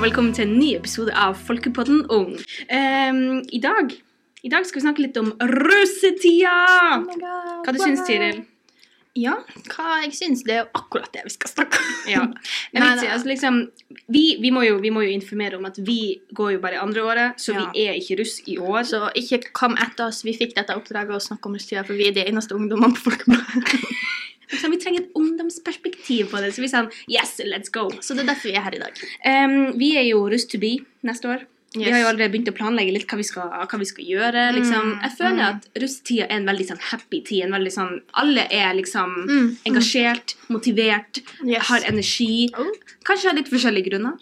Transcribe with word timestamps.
og 0.00 0.06
velkommen 0.06 0.32
til 0.32 0.46
en 0.46 0.52
ny 0.56 0.68
episode 0.78 1.12
av 1.12 1.34
Folkepodden 1.44 2.06
Ung. 2.14 2.30
Um, 2.72 3.42
i, 3.52 3.58
dag, 3.60 3.90
I 4.40 4.48
dag 4.48 4.64
skal 4.64 4.80
vi 4.80 4.84
snakke 4.86 5.02
litt 5.04 5.18
om 5.20 5.28
russetida! 5.44 6.54
Hva 7.60 7.74
du 7.76 7.80
syns 7.82 8.06
Tiril? 8.08 8.38
Ja, 9.18 9.34
hva 9.68 9.98
jeg 10.06 10.14
syns, 10.16 10.46
det 10.46 10.54
er 10.54 10.62
jo 10.62 10.70
akkurat 10.80 11.12
det 11.12 11.26
vi 11.26 11.34
skal 11.34 11.52
snakke 11.52 11.82
om. 11.82 11.90
Ja. 12.08 12.22
Nei, 12.72 12.86
vet 12.86 13.10
altså 13.10 13.28
liksom, 13.28 13.58
vi, 14.08 14.38
vi, 14.40 14.54
må 14.54 14.62
jo, 14.64 14.78
vi 14.80 14.94
må 14.94 15.04
jo 15.04 15.12
informere 15.12 15.60
om 15.60 15.68
at 15.68 15.76
vi 15.84 16.14
går 16.32 16.54
jo 16.54 16.62
bare 16.64 16.80
andre 16.80 17.04
året, 17.04 17.44
så 17.44 17.52
Ja. 17.58 17.66
vi 17.66 17.84
er 17.84 18.00
ikke 18.00 18.22
russ 18.22 18.38
i 18.48 18.56
år. 18.56 18.80
Så 18.88 19.02
ikke 19.20 19.50
kom 19.52 19.76
etter 19.76 20.06
oss. 20.06 20.22
Vi 20.24 20.32
fikk 20.38 20.56
dette 20.56 20.80
oppdraget 20.80 21.18
å 21.18 21.20
snakke 21.28 21.50
om 21.50 21.60
russetida, 21.60 21.84
for 21.84 22.00
vi 22.00 22.08
er 22.08 22.16
de 22.16 22.24
eneste 22.24 22.56
ungdommene 22.56 22.96
på 22.96 23.10
Folkebladet. 23.10 23.76
Så 24.58 24.70
vi 24.72 24.80
trenger 24.82 25.04
et 25.04 25.14
ungdomsperspektiv 25.14 26.30
på 26.32 26.40
det. 26.42 26.52
Så 26.56 26.64
vi 26.64 26.68
sa 26.72 26.84
yes, 27.10 27.36
let's 27.46 27.70
go. 27.72 27.88
Så 28.02 28.16
det 28.16 28.24
er 28.24 28.32
derfor 28.34 28.50
vi 28.50 28.56
er 28.58 28.66
her 28.66 28.76
i 28.76 28.82
dag. 28.82 29.00
Um, 29.24 29.78
vi 29.78 29.94
er 30.00 30.08
jo 30.08 30.24
Rust 30.30 30.50
to 30.50 30.58
be 30.62 30.78
neste 31.06 31.30
år. 31.30 31.46
Vi 31.70 31.86
har 31.86 32.00
jo 32.00 32.06
allerede 32.10 32.32
begynt 32.32 32.48
å 32.50 32.54
planlegge 32.56 32.90
litt 32.96 33.06
hva 33.06 33.16
vi 33.20 33.24
skal, 33.28 33.52
hva 33.70 33.78
vi 33.78 33.86
skal 33.86 34.08
gjøre. 34.08 34.48
Liksom. 34.56 34.88
Mm, 34.88 35.02
Jeg 35.04 35.12
føler 35.20 35.36
mm. 35.36 35.44
at 35.52 35.68
russetida 35.78 36.24
er 36.26 36.40
en 36.40 36.48
veldig 36.50 36.66
sånn 36.66 36.80
happy 36.88 37.20
tid. 37.28 37.44
En 37.46 37.54
veldig 37.54 37.72
sånn, 37.76 37.92
alle 38.18 38.48
er 38.50 38.72
liksom 38.74 39.12
Mm, 39.20 39.28
mm. 39.30 39.52
engasjert, 39.70 40.34
motivert, 40.50 41.22
Yes. 41.46 41.68
har 41.68 41.86
energi. 41.86 42.50
Oh. 42.58 42.72
Kanskje 43.06 43.30
av 43.30 43.38
litt 43.38 43.52
forskjellige 43.52 43.86
grunner. 43.92 44.18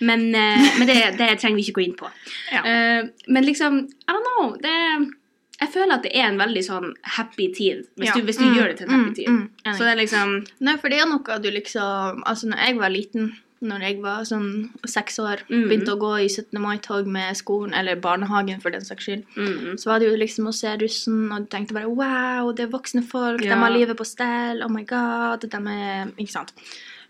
Men, 0.00 0.24
uh, 0.32 0.64
men 0.78 0.88
det, 0.88 0.96
det 1.20 1.28
trenger 1.36 1.60
vi 1.60 1.66
ikke 1.66 1.76
gå 1.82 1.84
inn 1.84 1.96
på. 2.00 2.08
Ja. 2.48 2.64
Uh, 2.64 3.10
men 3.28 3.44
liksom, 3.44 3.82
I 4.08 4.16
don't 4.16 4.24
know. 4.32 4.56
Det, 4.56 5.12
jeg 5.60 5.68
føler 5.72 5.94
at 5.94 6.02
det 6.02 6.12
er 6.14 6.26
en 6.28 6.38
veldig 6.38 6.62
sånn 6.66 6.92
happy 7.16 7.48
tid, 7.54 7.86
hvis 7.96 8.08
Ja. 8.08 8.14
du, 8.14 8.22
hvis 8.26 8.36
du 8.38 8.44
Mm, 8.44 8.54
gjør 8.56 8.68
det 8.68 8.76
til 8.78 8.86
en 8.88 8.94
happy 8.94 9.08
mm, 9.10 9.14
tid. 9.14 9.28
mm, 9.28 9.48
enig. 9.64 9.76
Så 9.78 9.84
det 9.84 9.92
er 9.92 10.00
liksom 10.04 10.46
Nei, 10.60 10.76
for 10.76 10.88
det 10.88 10.98
er 11.00 11.06
noe 11.06 11.38
du 11.40 11.50
liksom 11.50 12.22
Altså, 12.26 12.46
når 12.48 12.58
jeg 12.66 12.76
var 12.78 12.88
liten, 12.90 13.32
når 13.62 13.80
jeg 13.80 14.02
var 14.02 14.20
sånn 14.28 14.68
seks 14.86 15.18
år, 15.18 15.38
begynte 15.48 15.94
å 15.94 15.98
gå 15.98 16.10
i 16.24 16.28
17. 16.28 16.60
mai-tog 16.60 17.06
med 17.06 17.34
skolen, 17.36 17.72
eller 17.74 17.96
barnehagen 17.96 18.60
for 18.60 18.70
den 18.70 18.82
saks 18.84 19.04
skyld, 19.06 19.24
mm, 19.34 19.78
så 19.80 19.86
var 19.86 19.98
det 19.98 20.10
jo 20.10 20.16
liksom 20.16 20.46
å 20.46 20.52
se 20.54 20.68
russen, 20.76 21.32
og 21.32 21.48
du 21.48 21.56
tenkte 21.56 21.72
bare 21.72 21.88
wow, 21.88 22.52
det 22.52 22.66
er 22.68 22.70
voksne 22.78 23.02
folk, 23.02 23.40
Ja. 23.42 23.54
de 23.54 23.60
har 23.60 23.70
livet 23.70 23.96
på 23.96 24.04
stell, 24.04 24.62
oh 24.62 24.68
my 24.68 24.84
god, 24.84 25.40
de 25.40 25.48
er 25.56 26.12
Ikke 26.18 26.30
sant? 26.30 26.52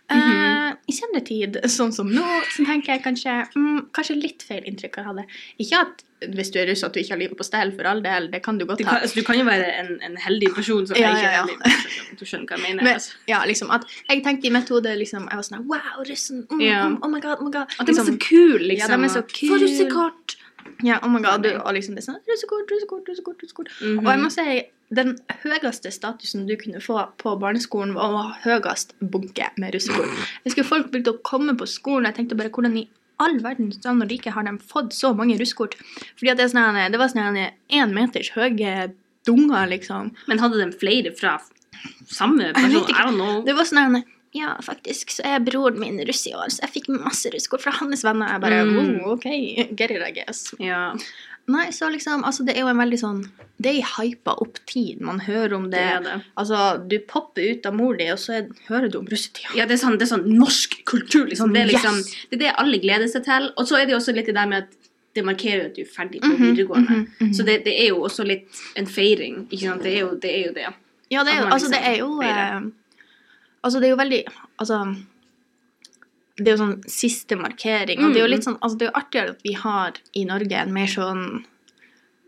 Eh, 0.08 0.72
I 0.86 0.92
senere 0.94 1.24
tid, 1.26 1.56
sånn 1.66 1.90
som 1.92 2.06
nå, 2.12 2.22
så 2.54 2.62
tenker 2.68 2.92
jeg 2.94 3.02
kanskje 3.02 3.32
mm, 3.56 3.78
Kanskje 3.96 4.14
litt 4.20 4.44
feil 4.46 4.62
inntrykk 4.70 5.00
jeg 5.00 5.06
hadde. 5.08 5.24
Ikke 5.64 5.80
at 5.82 6.04
hvis 6.32 6.48
du 6.54 6.60
er 6.60 6.68
russ 6.70 6.84
at 6.86 6.94
du 6.94 7.00
ikke 7.02 7.12
har 7.12 7.18
livet 7.20 7.36
på 7.36 7.44
stell, 7.44 7.72
for 7.76 7.84
all 7.90 7.98
del, 8.04 8.30
det 8.32 8.38
kan 8.44 8.56
du 8.56 8.64
godt 8.64 8.78
du, 8.80 8.84
ha. 8.86 8.94
kan, 8.94 9.02
altså, 9.04 9.18
du 9.20 9.26
kan 9.26 9.36
jo 9.36 9.44
være 9.44 9.66
en, 9.82 9.90
en 10.06 10.14
heldig 10.16 10.52
person 10.56 10.86
som 10.88 10.96
Ja, 10.96 11.10
er 11.10 11.18
ikke 11.18 11.26
ja, 11.26 11.32
ja. 11.34 11.42
heldig. 11.42 12.14
Du 12.20 12.24
skjønner 12.24 12.46
hva 12.48 12.56
jeg 12.56 12.62
mener. 12.68 12.82
Men, 12.86 12.92
altså. 13.00 13.18
ja, 13.28 13.42
liksom 13.50 13.74
at 13.74 13.84
Jeg 14.08 14.22
tenkte 14.24 14.48
i 14.48 14.54
mitt 14.54 14.70
hode 14.72 14.94
liksom, 15.02 15.26
Jeg 15.28 15.42
var 15.42 15.48
sånn 15.50 15.66
Wow, 15.68 15.98
russen! 16.08 16.46
Mm, 16.54 16.62
Ja. 16.64 16.80
mm, 16.88 16.96
oh 17.04 17.10
my 17.12 17.20
god, 17.20 17.42
oh 17.42 17.50
my 17.50 17.52
god. 17.58 17.74
At 17.76 17.84
de 17.90 17.92
er 17.92 17.98
så 17.98 18.06
Liksom, 18.06 18.18
kule, 18.24 18.62
liksom. 18.70 18.94
Ja, 18.94 18.96
de 18.96 19.10
er 19.10 19.14
så 19.18 19.22
kule. 19.26 19.36
kul. 19.42 19.50
Få 19.52 19.62
russekort! 19.66 20.36
ja, 20.84 20.96
oh 21.02 21.08
my 21.12 21.20
god, 21.22 21.42
du, 21.44 21.50
og 21.60 21.72
liksom 21.76 21.94
det 21.94 22.02
er 22.02 22.08
sånn 22.08 22.22
Russekort, 22.30 22.70
russekort, 22.72 23.06
russekort. 23.10 23.42
russekort. 23.44 23.68
Mhm. 23.82 24.00
Og 24.02 24.10
jeg 24.12 24.22
må 24.24 24.30
si 24.34 24.46
den 24.94 25.16
høyeste 25.42 25.90
statusen 25.90 26.46
du 26.46 26.54
kunne 26.56 26.80
få 26.80 27.08
på 27.18 27.32
barneskolen, 27.40 27.94
var 27.96 28.12
å 28.12 28.20
ha 28.22 28.36
høyest 28.44 28.92
bunke 29.00 29.48
med 29.58 29.74
russekort. 29.74 30.06
Jeg 30.44 30.52
husker 30.52 30.64
folk 30.68 30.90
begynte 30.92 31.14
å 31.16 31.22
komme 31.26 31.56
på 31.58 31.66
skolen, 31.66 32.06
og 32.06 32.12
jeg 32.12 32.20
tenkte 32.20 32.38
bare 32.38 32.50
hvordan 32.54 32.76
i 32.78 32.88
all 33.18 33.38
verdens 33.40 33.80
land 33.84 34.02
og 34.04 34.10
rike 34.12 34.30
har 34.30 34.44
de 34.44 34.52
fått 34.60 34.92
så 34.92 35.14
mange 35.16 35.38
russekort? 35.40 35.74
Fordi 36.18 36.30
at 36.30 36.36
det, 36.38 36.52
her- 36.52 36.90
det 36.92 36.98
var 37.00 37.08
sånn 37.08 37.40
én 37.72 37.92
meters 37.96 38.30
høye 38.36 38.92
dunger, 39.26 39.66
liksom. 39.66 40.12
Men 40.28 40.38
hadde 40.38 40.60
de 40.62 40.70
flere 40.78 41.10
fra 41.16 41.38
samme 42.06 42.52
person? 42.54 42.84
I 42.88 43.02
don't 43.02 43.16
know. 43.16 43.42
Det 43.44 43.56
var 43.56 43.64
sånn 43.64 44.02
Ja, 44.36 44.50
faktisk, 44.60 45.08
så 45.16 45.22
er 45.24 45.38
broren 45.40 45.78
min 45.80 45.96
russ 46.04 46.26
i 46.28 46.32
år, 46.36 46.50
så 46.52 46.60
jeg 46.66 46.72
fikk 46.74 46.88
masse 47.00 47.30
russekort 47.32 47.62
fra 47.62 47.72
hans 47.78 48.02
venner. 48.04 48.28
Jeg 48.34 48.40
bare 48.42 48.64
Mm. 48.66 49.00
oh, 49.06 49.12
OK, 49.14 49.24
get 49.74 49.90
it, 49.90 50.02
I 50.02 50.10
guess. 50.12 50.52
Ja, 50.60 50.92
Nei, 51.48 51.70
så 51.70 51.88
liksom, 51.92 52.24
altså 52.26 52.44
det 52.46 52.56
er 52.56 52.60
jo 52.64 52.68
en 52.72 52.78
veldig 52.80 52.98
sånn 52.98 53.20
Det 53.62 53.70
er 53.70 53.76
ei 53.78 53.84
hypa 54.10 54.32
opp 54.42 54.58
tid. 54.66 55.00
Man 55.00 55.20
hører 55.20 55.54
om 55.56 55.70
det 55.70 55.78
det. 55.78 55.84
er 55.96 56.00
det. 56.02 56.16
Altså, 56.36 56.56
du 56.88 56.98
popper 57.08 57.46
ut 57.54 57.66
av 57.66 57.74
mor 57.74 57.94
di, 57.96 58.08
og 58.12 58.18
så 58.18 58.34
er, 58.40 58.48
hører 58.68 58.90
du 58.92 58.98
om 58.98 59.06
russetida. 59.06 59.54
Ja, 59.56 59.64
det 59.66 59.78
er 59.78 59.80
sånn, 59.84 59.96
det 59.98 60.02
er 60.08 60.10
sånn 60.16 60.26
norsk 60.38 60.74
kultur, 60.84 61.24
liksom. 61.30 61.52
Det 61.54 61.62
er 61.62 61.70
Yes. 61.70 61.72
liksom 61.78 62.02
det, 62.30 62.34
er 62.34 62.42
det 62.42 62.52
alle 62.58 62.78
gleder 62.82 63.08
seg 63.08 63.24
til. 63.24 63.48
Og 63.56 63.64
så 63.70 63.78
er 63.80 63.86
det 63.86 63.92
jo 63.94 64.00
også 64.02 64.12
litt 64.14 64.26
det 64.26 64.34
der 64.34 64.46
med 64.50 64.64
at 64.64 64.74
det 65.16 65.24
markerer 65.24 65.62
jo 65.62 65.68
at 65.70 65.74
du 65.78 65.80
er 65.80 65.88
ferdig 65.88 66.20
på 66.20 66.28
Mhm, 66.28 66.42
videregående. 66.50 66.90
mm 66.90 67.06
-hmm. 67.20 67.32
Så 67.34 67.42
det, 67.46 67.64
det 67.64 67.80
er 67.80 67.88
jo 67.88 68.02
også 68.02 68.24
litt 68.26 68.48
en 68.76 68.86
feiring, 68.86 69.46
ikke 69.50 69.68
sant? 69.68 69.82
Det 69.82 69.94
er 69.96 70.00
jo 70.00 70.10
det. 70.22 70.30
Er 70.40 70.46
jo 70.46 70.52
det. 70.52 70.66
Ja, 71.10 71.24
det 71.24 71.32
er 71.32 71.40
jo, 71.40 71.46
altså, 71.46 71.68
det 71.68 71.78
liksom 71.80 71.92
er 71.92 71.96
jo 71.98 72.20
eh, 72.22 72.60
Altså, 73.64 73.80
det 73.80 73.86
er 73.86 73.90
jo 73.90 73.96
veldig 73.96 74.24
Altså 74.58 74.96
Det 76.36 76.48
er 76.48 76.56
jo 76.56 76.64
sånn 76.64 76.82
siste 76.84 77.36
markering, 77.40 77.98
og 78.04 78.12
det 78.12 78.20
er 78.20 78.26
jo 78.26 78.30
Mm. 78.30 78.34
litt 78.36 78.44
sånn 78.44 78.58
Altså, 78.60 78.78
det 78.78 78.88
er 78.88 78.92
jo 78.92 79.00
artigere 79.00 79.30
at 79.30 79.42
vi 79.42 79.52
har 79.54 79.92
i 80.14 80.24
Norge 80.24 80.52
en 80.52 80.72
mer 80.72 80.86
sånn 80.86 81.44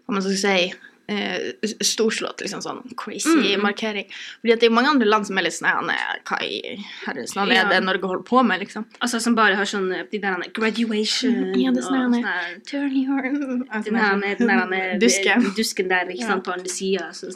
Hva 0.08 0.14
man 0.14 0.22
skal 0.22 0.36
si 0.36 0.72
eh, 1.10 1.52
storslått, 1.80 2.40
liksom 2.42 2.60
sånn 2.60 2.94
crazy 2.96 3.54
Mm. 3.56 3.62
markering. 3.62 4.04
Fordi 4.42 4.52
at 4.52 4.60
det 4.60 4.66
er 4.66 4.74
mange 4.74 4.88
andre 4.90 5.06
land 5.08 5.26
som 5.26 5.38
er 5.38 5.42
litt 5.42 5.54
sånn 5.54 5.88
Hva 6.28 6.38
i 6.42 6.76
herrens 7.06 7.34
navn 7.34 7.50
er 7.52 7.64
det 7.68 7.82
Norge 7.82 8.02
holder 8.06 8.24
på 8.24 8.42
med, 8.44 8.60
liksom? 8.60 8.84
Altså 9.00 9.18
som 9.20 9.34
bare 9.34 9.54
har 9.56 9.64
sånn 9.64 9.88
de 10.10 10.18
der 10.18 10.36
graduation 10.52 11.54
Ja, 11.58 11.70
det 11.72 11.82
sånn 11.82 12.08
og 12.08 12.14
sånn 12.14 12.62
Turn 12.66 12.92
your 12.96 13.22
her, 13.22 13.82
den 13.82 13.96
her, 13.96 14.66
den 14.70 15.00
Duske. 15.00 15.34
dusken 15.56 15.88
der, 15.88 16.04
ikke 16.06 16.26
sant, 16.26 16.44
på 16.44 16.52
andre 16.52 16.68
sida. 16.68 17.08
Sånn. 17.12 17.34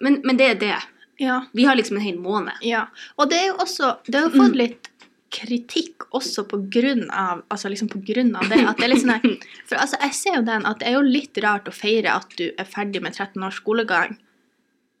Men, 0.00 0.20
men 0.24 0.36
det 0.36 0.50
er 0.50 0.54
det. 0.54 0.82
Ja. 1.20 1.46
Vi 1.54 1.64
har 1.64 1.74
liksom 1.74 1.96
en 1.96 2.02
hel 2.02 2.16
måned. 2.18 2.52
Ja, 2.62 2.86
og 3.18 3.28
det 3.30 3.38
er 3.38 3.46
jo 3.48 3.54
også 3.54 3.96
Det 4.06 4.14
har 4.20 4.28
jo 4.30 4.36
fått 4.44 4.54
litt 4.56 4.87
kritikk 5.34 6.06
også 6.16 6.46
på 6.48 6.60
grunn 6.72 7.10
av 7.10 7.42
Altså 7.52 7.68
liksom 7.68 7.90
på 7.92 8.00
grunn 8.06 8.34
av 8.38 8.48
det. 8.48 8.62
At 8.64 8.78
det 8.78 8.86
er 8.86 8.92
litt 8.94 9.02
sånn 9.02 9.14
her 9.16 9.26
For 9.68 9.76
altså, 9.80 9.98
jeg 10.02 10.16
ser 10.16 10.38
jo 10.40 10.46
den 10.46 10.64
at 10.68 10.80
det 10.80 10.88
er 10.88 10.96
jo 10.96 11.04
litt 11.04 11.38
rart 11.44 11.68
å 11.68 11.74
feire 11.74 12.14
at 12.16 12.32
du 12.38 12.48
er 12.50 12.68
ferdig 12.68 13.02
med 13.04 13.12
13 13.16 13.44
års 13.44 13.60
skolegang, 13.60 14.16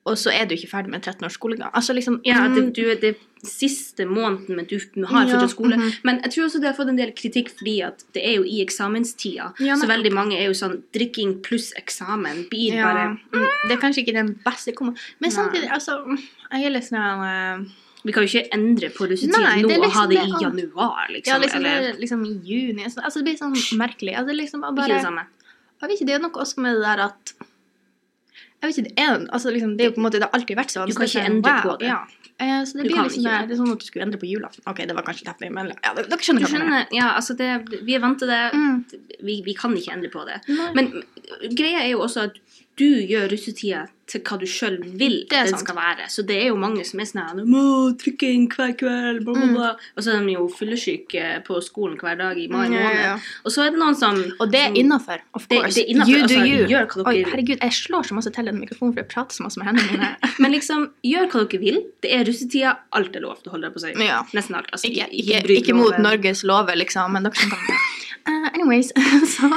og 0.08 0.16
så 0.16 0.32
er 0.32 0.46
du 0.48 0.54
ikke 0.56 0.70
ferdig 0.70 0.92
med 0.92 1.02
13 1.04 1.24
års 1.26 1.34
skolegang. 1.36 1.72
Altså 1.76 1.92
liksom 1.96 2.20
Ja, 2.24 2.46
det, 2.48 2.62
mm, 2.64 2.72
du 2.76 2.84
er 2.90 3.00
det 3.00 3.16
siste 3.44 4.06
måneden, 4.08 4.56
men 4.56 4.66
du 4.66 4.78
har 5.06 5.26
Ja, 5.26 5.34
fortsatt 5.34 5.50
skole. 5.52 5.76
mhm. 5.76 5.92
Men 6.04 6.20
jeg 6.24 6.32
tror 6.32 6.44
også 6.46 6.60
det 6.60 6.70
har 6.70 6.76
fått 6.78 6.88
en 6.88 6.96
del 6.96 7.12
kritikk 7.12 7.50
fordi 7.58 7.74
at 7.86 8.04
det 8.14 8.24
er 8.24 8.36
jo 8.38 8.44
i 8.44 8.62
eksamenstida. 8.64 9.52
Ja, 9.60 9.76
så 9.76 9.86
veldig 9.86 10.12
mange 10.12 10.38
er 10.38 10.46
jo 10.48 10.56
sånn 10.56 10.82
drikking 10.96 11.42
pluss 11.42 11.72
eksamen 11.76 12.48
blir 12.50 12.74
ja, 12.74 12.84
bare 12.84 13.04
mm, 13.32 13.68
Det 13.68 13.76
er 13.76 13.82
kanskje 13.82 14.02
ikke 14.04 14.16
den 14.16 14.32
beste 14.44 14.72
komma 14.72 14.94
Men 15.20 15.30
samtidig, 15.30 15.70
altså 15.70 16.00
mm, 16.06 16.18
Jeg 16.52 16.64
er 16.64 16.70
litt 16.70 16.88
sånn 16.88 17.24
eh, 17.28 17.68
Vi 18.06 18.14
kan 18.14 18.24
jo 18.24 18.30
ikke 18.30 18.54
endre 18.54 18.90
på 18.94 19.08
russetiden 19.10 19.64
nå 19.64 19.74
og 19.74 19.94
ha 19.96 20.04
liksom 20.06 20.12
det 20.12 20.22
i 20.22 20.42
januar, 20.44 21.08
liksom. 21.10 21.32
Ja, 21.32 21.38
liksom, 21.42 21.64
eller 21.64 21.88
er 21.90 21.98
liksom 21.98 22.24
i 22.28 22.34
juni 22.46 22.86
altså, 22.86 23.02
altså, 23.02 23.22
det 23.24 23.34
blir 23.34 23.40
sånn 23.40 23.80
merkelig. 23.80 24.14
Altså, 24.20 24.36
liksom, 24.38 24.62
liksom 24.62 24.82
ikke 24.84 24.94
det 24.94 25.04
samme. 25.08 25.26
Jeg 25.78 25.88
vet 25.88 25.94
ikke, 25.96 26.08
det 26.10 26.14
er 26.16 26.22
noe 26.22 26.42
også 26.44 26.62
med 26.62 26.78
det 26.78 26.84
der 26.86 27.04
at 27.08 27.34
jeg 28.58 28.66
vet 28.66 28.78
ikke, 28.78 28.88
det 28.88 29.02
er, 29.04 29.26
altså 29.30 29.50
liksom, 29.54 29.74
det 29.78 29.84
er 29.84 29.90
jo 29.90 29.94
på 29.94 30.00
en 30.00 30.06
måte, 30.08 30.18
det 30.18 30.26
har 30.26 30.34
alltid 30.34 30.58
vært 30.58 30.72
sånn. 30.74 30.90
Du 30.90 30.96
kan 30.98 31.06
ikke 31.06 31.26
endre 31.28 31.52
på 31.62 31.74
det. 31.78 31.90
Ja. 31.92 31.98
Eh, 32.42 32.62
så 32.66 32.78
det 32.78 32.84
Du 32.86 32.88
blir 32.90 33.04
liksom 33.06 33.22
det, 33.26 33.36
det. 33.46 33.54
er 33.54 33.58
sånn 33.58 33.70
at 33.70 33.82
du 33.82 33.86
skulle 33.86 34.04
endre 34.06 34.18
på 34.18 34.26
julaften. 34.26 34.64
Ok, 34.70 34.80
det 34.86 34.94
var 34.94 35.06
kanskje 35.06 35.26
tepelig, 35.28 35.50
men 35.54 35.70
ja, 35.74 35.92
dere 35.94 36.18
skjønner 36.22 36.42
hva 36.42 36.50
jeg 36.50 36.64
mener. 36.64 36.88
ja, 36.94 37.12
altså 37.18 37.34
det, 37.38 37.48
vi 37.86 37.94
er 37.94 38.02
vant 38.02 38.18
til 38.18 38.30
det. 38.30 38.40
Mm. 38.54 38.76
Vi, 39.26 39.36
vi 39.46 39.54
kan 39.58 39.74
ikke 39.78 39.94
endre 39.94 40.10
på 40.10 40.22
det. 40.26 40.40
Nei. 40.50 40.68
Men 40.74 40.90
greia 41.58 41.84
er 41.84 41.92
jo 41.92 42.02
også 42.06 42.28
at 42.28 42.38
du 42.78 42.88
gjør 43.10 43.28
russetida 43.32 43.86
til 44.08 44.22
hva 44.24 44.38
du 44.40 44.46
sjøl 44.48 44.78
vil 44.96 45.18
Det 45.28 45.36
den 45.36 45.50
sant. 45.50 45.60
skal 45.66 45.76
være. 45.76 46.06
Så 46.08 46.22
det 46.24 46.36
er 46.40 46.46
jo 46.48 46.54
mange 46.56 46.80
som 46.88 47.00
er 47.02 47.08
sånn 47.10 47.18
her, 47.26 47.40
må 47.44 47.62
trykke 48.00 48.28
inn 48.32 48.46
hver 48.48 48.70
kveld, 48.80 49.18
bla, 49.26 49.34
bla, 49.34 49.46
Mm. 49.48 49.82
Og 49.98 50.04
så 50.06 50.14
er 50.14 50.22
de 50.24 50.32
jo 50.32 50.46
fyllesyke 50.48 51.24
på 51.44 51.58
skolen 51.66 51.98
hver 52.00 52.16
dag 52.16 52.38
i 52.40 52.46
mai 52.48 52.68
Ja, 52.72 52.80
ja, 52.80 52.92
ja. 53.02 53.18
Og 53.44 53.52
så 53.52 53.66
er 53.66 53.74
det 53.74 53.82
noen 53.82 53.98
som 53.98 54.16
Og 54.40 54.46
det 54.50 54.62
er 54.64 54.78
innafor, 54.80 55.20
of 55.34 55.44
course. 55.50 55.74
det 55.74 55.84
er 55.84 55.90
innenfor, 55.92 56.08
you 56.08 56.22
do 56.22 56.38
altså, 56.38 56.46
you. 56.46 56.66
gjør 56.72 56.86
hva 56.94 57.04
Oi, 57.10 57.14
vil. 57.18 57.28
herregud, 57.34 57.58
jeg 57.60 57.72
slår 57.82 58.08
så 58.08 58.14
masse 58.16 58.32
til 58.38 58.48
den 58.48 58.60
mikrofonen 58.62 58.94
for 58.94 59.02
jeg 59.02 59.08
prater 59.12 59.36
så 59.36 59.42
masse 59.44 59.60
med 59.60 59.66
hendene 59.68 59.92
mine. 59.92 60.10
Men 60.42 60.56
liksom, 60.56 60.88
gjør 61.04 61.28
hva 61.34 61.44
dere 61.44 61.60
vil. 61.66 61.82
Det 62.00 62.14
er 62.16 62.24
russetida. 62.24 62.76
Alt 62.96 63.16
er 63.16 63.26
lov. 63.26 63.42
Du 63.44 63.50
holder 63.52 63.70
på 63.76 63.82
å. 63.84 63.92
Ja. 64.00 64.22
Nesten 64.32 64.56
alt. 64.56 64.72
Altså, 64.72 64.88
Ikke, 64.88 65.10
ikke, 65.12 65.44
ikke, 65.58 65.74
mot. 65.76 65.98
Norges 66.00 66.44
lover, 66.48 66.76
liksom, 66.80 67.12
men 67.12 67.28
dere 67.28 67.34
som 67.36 67.50
kan 67.50 67.60
uh, 67.68 68.48
anyways, 68.54 68.92
så 69.36 69.52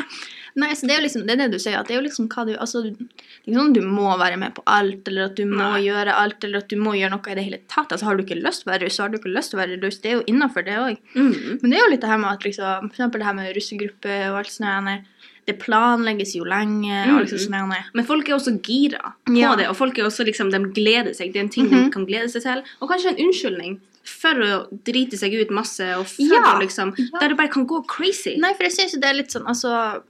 Nei, 0.55 0.73
så 0.75 0.87
det 0.87 0.91
er 0.95 0.99
jo 1.01 1.05
liksom 1.07 1.25
det, 1.25 1.31
er 1.39 1.47
det 1.47 1.51
du 1.51 1.59
sier, 1.59 1.77
at 1.79 1.87
det 1.87 1.95
er 1.95 2.01
jo 2.01 2.07
liksom 2.07 2.27
hva 2.27 2.45
du 2.45 2.55
Altså, 2.57 2.81
det 2.83 2.91
er 2.97 3.51
ikke 3.51 3.55
sånn 3.57 3.69
at 3.71 3.77
du 3.77 3.81
må 3.87 4.17
være 4.19 4.37
med 4.37 4.53
på 4.55 4.63
alt, 4.67 5.07
eller 5.07 5.23
at 5.29 5.35
du 5.35 5.45
må 5.45 5.57
Nei. 5.63 5.81
gjøre 5.85 6.13
alt, 6.13 6.43
eller 6.43 6.57
at 6.57 6.67
du 6.69 6.75
må 6.75 6.91
gjøre 6.97 7.11
noe 7.15 7.31
i 7.31 7.35
det 7.35 7.43
hele 7.47 7.59
tatt. 7.67 7.89
Altså, 7.91 8.05
har 8.05 8.15
du 8.17 8.23
ikke 8.23 8.41
lyst 8.41 8.61
til 8.63 8.69
å 8.69 8.73
være 8.73 8.85
russ, 8.85 8.95
så 8.97 9.03
har 9.03 9.09
du 9.09 9.17
ikke 9.17 9.31
lyst 9.35 9.51
til 9.51 9.59
å 9.59 9.61
være 9.63 9.79
russ. 9.81 9.97
Det 10.03 10.11
er 10.11 10.17
jo 10.19 10.23
innafor, 10.27 10.65
det 10.67 10.75
òg. 10.77 10.97
Mm. 11.15 11.59
Men 11.61 11.69
det 11.71 11.77
er 11.79 11.83
jo 11.85 11.89
litt 11.91 12.01
det 12.01 12.09
her 12.11 12.17
med 12.17 12.31
at 12.31 12.43
liksom, 12.43 12.89
for 12.91 12.95
eksempel 12.99 13.19
det 13.23 13.25
her 13.29 13.33
med 13.39 13.55
russegruppe 13.55 14.19
og 14.31 14.37
alt 14.43 14.51
sånt 14.51 15.07
Det 15.47 15.57
planlegges 15.57 16.35
jo 16.35 16.43
lenge, 16.45 16.93
og 17.15 17.23
liksom 17.25 17.39
sånn. 17.49 17.71
Men 17.97 18.05
folk 18.05 18.27
er 18.29 18.35
også 18.35 18.61
gira 18.61 19.15
på 19.25 19.35
Ja. 19.39 19.55
det, 19.55 19.67
og 19.69 19.75
folk 19.75 19.97
er 19.97 20.03
også 20.05 20.23
liksom, 20.23 20.51
de 20.51 20.59
gleder 20.71 21.13
seg. 21.17 21.33
Det 21.33 21.39
er 21.39 21.43
en 21.43 21.49
ting 21.49 21.65
Mhm. 21.65 21.85
de 21.85 21.89
kan 21.91 22.05
glede 22.05 22.29
seg 22.29 22.43
til. 22.43 22.61
Og 22.79 22.89
kanskje 22.89 23.09
en 23.17 23.25
unnskyldning 23.25 23.79
for 24.03 24.33
å 24.33 24.67
drite 24.83 25.17
seg 25.17 25.33
ut 25.33 25.49
masse, 25.49 25.81
og 25.97 26.05
for 26.05 26.21
Ja. 26.23 26.43
å 26.53 26.59
liksom 26.61 26.93
Ja. 26.97 27.19
Der 27.19 27.29
du 27.29 27.35
bare 27.35 27.47
kan 27.49 27.65
gå 27.65 27.85
crazy. 27.87 28.37
Nei, 28.37 28.53
for 28.53 28.63
jeg 28.63 28.71
syns 28.73 28.91
det 28.99 29.03
er 29.03 29.13
litt 29.13 29.29
sånn 29.31 29.45
Altså, 29.47 30.03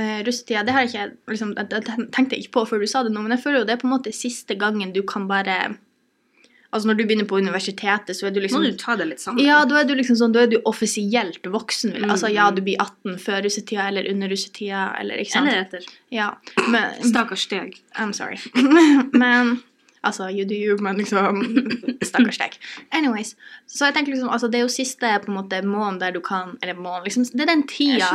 eh, 0.00 0.22
russetida 0.26 0.64
Det 0.66 0.72
har 0.74 0.86
jeg 0.86 0.90
ikke 0.94 1.34
liksom, 1.34 1.52
det, 1.58 1.84
tenkte 2.16 2.34
jeg 2.36 2.46
ikke 2.46 2.56
på 2.58 2.66
før 2.72 2.82
du 2.82 2.88
sa 2.90 3.04
det 3.06 3.12
nå, 3.14 3.22
men 3.26 3.36
jeg 3.36 3.44
føler 3.44 3.62
jo 3.62 3.68
det 3.68 3.76
er 3.76 3.82
på 3.84 3.88
en 3.90 3.94
måte 3.98 4.12
siste 4.16 4.56
gangen 4.60 4.92
du 4.96 5.02
kan 5.06 5.28
bare 5.30 5.60
Altså 6.70 6.86
når 6.86 7.00
du 7.00 7.02
begynner 7.02 7.26
på 7.26 7.34
universitetet, 7.42 8.14
så 8.14 8.28
er 8.28 8.30
du 8.30 8.36
Må 8.38 8.44
liksom 8.44 8.62
du 8.62 8.76
ta 8.78 8.94
det 8.94 9.08
litt 9.08 9.18
sammen? 9.18 9.42
Ja, 9.42 9.56
da 9.66 9.80
er 9.80 9.88
du 9.88 9.94
liksom 9.98 10.14
sånn, 10.20 10.30
da 10.36 10.44
er 10.44 10.52
du 10.52 10.60
offisielt 10.70 11.42
voksen. 11.50 11.96
jeg. 11.96 12.04
Altså 12.06 12.30
ja, 12.30 12.44
Mm. 12.46 12.54
du 12.54 12.60
blir 12.68 12.76
18 12.78 13.16
før 13.18 13.42
russetida 13.42 13.88
eller 13.90 14.06
under 14.12 14.30
russetida, 14.30 14.84
eller 15.00 15.18
ikke 15.18 15.32
sant? 15.32 15.48
Eller 15.50 15.64
etter. 15.64 15.88
Ja, 16.14 16.28
men 16.70 16.94
Stakkars 17.10 17.42
steg. 17.48 17.74
I'm 17.98 18.12
sorry. 18.14 18.38
men 19.12 19.56
Altså, 20.02 20.30
you 20.32 20.44
do 20.48 20.54
you, 20.56 20.76
men 20.80 20.96
liksom 20.96 21.42
Stakkars 22.08 22.38
deg. 22.40 22.54
Anyways. 22.90 23.34
Så 23.68 23.84
jeg 23.84 23.94
tenker 23.94 24.12
liksom, 24.14 24.30
altså 24.32 24.48
det 24.48 24.58
er 24.60 24.64
jo 24.64 24.72
siste 24.72 25.10
på 25.24 25.28
en 25.28 25.36
måte 25.36 25.58
måneden 25.66 25.98
der 26.00 26.12
du 26.16 26.20
kan 26.24 26.56
Eller 26.62 26.74
måneden, 26.74 27.04
liksom 27.04 27.24
Det 27.36 27.42
er 27.44 27.50
den 27.54 27.66
tida 27.68 28.08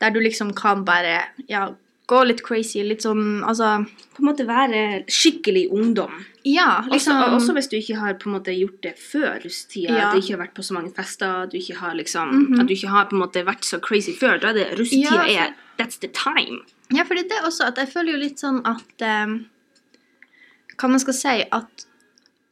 der 0.00 0.10
du 0.14 0.20
liksom 0.22 0.52
kan 0.54 0.84
bare 0.86 1.16
ja, 1.48 1.64
gå 2.06 2.20
litt 2.28 2.42
crazy, 2.46 2.82
litt 2.86 3.02
sånn 3.02 3.42
Altså 3.42 3.72
På 4.14 4.22
en 4.22 4.28
måte 4.30 4.46
være 4.46 5.02
skikkelig 5.10 5.66
ungdom. 5.74 6.14
Ja, 6.46 6.84
liksom 6.90 7.18
også 7.36 7.54
hvis 7.58 7.68
du 7.70 7.76
ikke 7.78 7.98
har 7.98 8.14
på 8.22 8.28
en 8.30 8.36
måte 8.38 8.54
gjort 8.54 8.78
det 8.82 8.94
før 8.98 9.38
russetida, 9.44 9.92
Ja. 9.94 10.08
at 10.08 10.14
du 10.14 10.22
ikke 10.22 10.34
har 10.36 10.44
vært 10.46 10.54
på 10.58 10.62
så 10.66 10.74
mange 10.78 10.90
fester, 10.94 11.46
du 11.50 11.56
ikke 11.58 11.76
har 11.82 11.94
liksom 11.98 12.30
Mhm. 12.32 12.60
At 12.60 12.66
du 12.66 12.74
ikke 12.74 12.88
har 12.94 13.06
på 13.10 13.16
en 13.18 13.22
måte 13.26 13.44
vært 13.46 13.64
så 13.66 13.80
crazy 13.82 14.12
før. 14.14 14.38
Da 14.40 14.50
er 14.50 14.60
det 14.62 14.78
russetida 14.78 15.26
Ja, 15.26 15.46
er 15.46 15.54
That's 15.78 15.98
the 15.98 16.08
time. 16.08 16.60
Ja, 16.92 17.02
for 17.04 17.14
det 17.14 17.30
er 17.32 17.46
også 17.46 17.66
at 17.66 17.78
jeg 17.78 17.88
føler 17.88 18.12
jo 18.12 18.18
litt 18.18 18.38
sånn 18.38 18.60
at 18.66 19.02
eh, 19.02 19.38
Hva 20.78 20.90
man 20.90 21.02
skal 21.02 21.16
si 21.18 21.38
at 21.50 21.86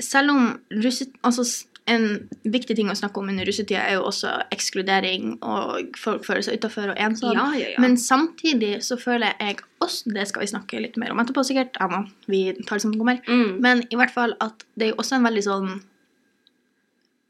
selv 0.00 0.36
om 0.36 0.46
russet... 0.84 1.12
Altså 1.26 1.46
en 1.90 2.04
viktig 2.46 2.76
ting 2.78 2.90
å 2.92 2.96
snakke 2.98 3.20
om 3.20 3.30
under 3.32 3.46
russetida 3.48 3.82
er 3.82 3.96
jo 3.98 4.06
også 4.08 4.30
ekskludering 4.54 5.32
og 5.40 5.96
folk 5.98 6.26
føler 6.26 6.44
seg 6.46 6.60
utafor 6.60 6.92
og 6.92 7.00
ensomme. 7.02 7.34
Ja, 7.34 7.46
ja, 7.58 7.72
ja. 7.74 7.82
Men 7.82 7.96
samtidig 8.00 8.76
så 8.86 8.98
føler 9.00 9.34
jeg 9.40 9.60
også 9.80 10.12
Det 10.12 10.26
skal 10.28 10.44
vi 10.44 10.50
snakke 10.50 10.80
litt 10.84 10.98
mer 11.00 11.14
om 11.14 11.22
etterpå, 11.22 11.42
sikkert. 11.48 11.78
Nå, 11.80 12.02
vi 12.28 12.42
tar 12.66 12.76
det 12.76 12.84
som 12.84 12.92
det 12.92 13.00
kommer. 13.00 13.22
mm. 13.26 13.56
Men 13.64 13.82
i 13.88 13.96
hvert 13.98 14.12
fall 14.12 14.36
at 14.44 14.64
det 14.76 14.86
er 14.86 14.92
jo 14.92 15.00
også 15.00 15.16
en 15.16 15.26
veldig 15.26 15.44
sånn 15.46 15.70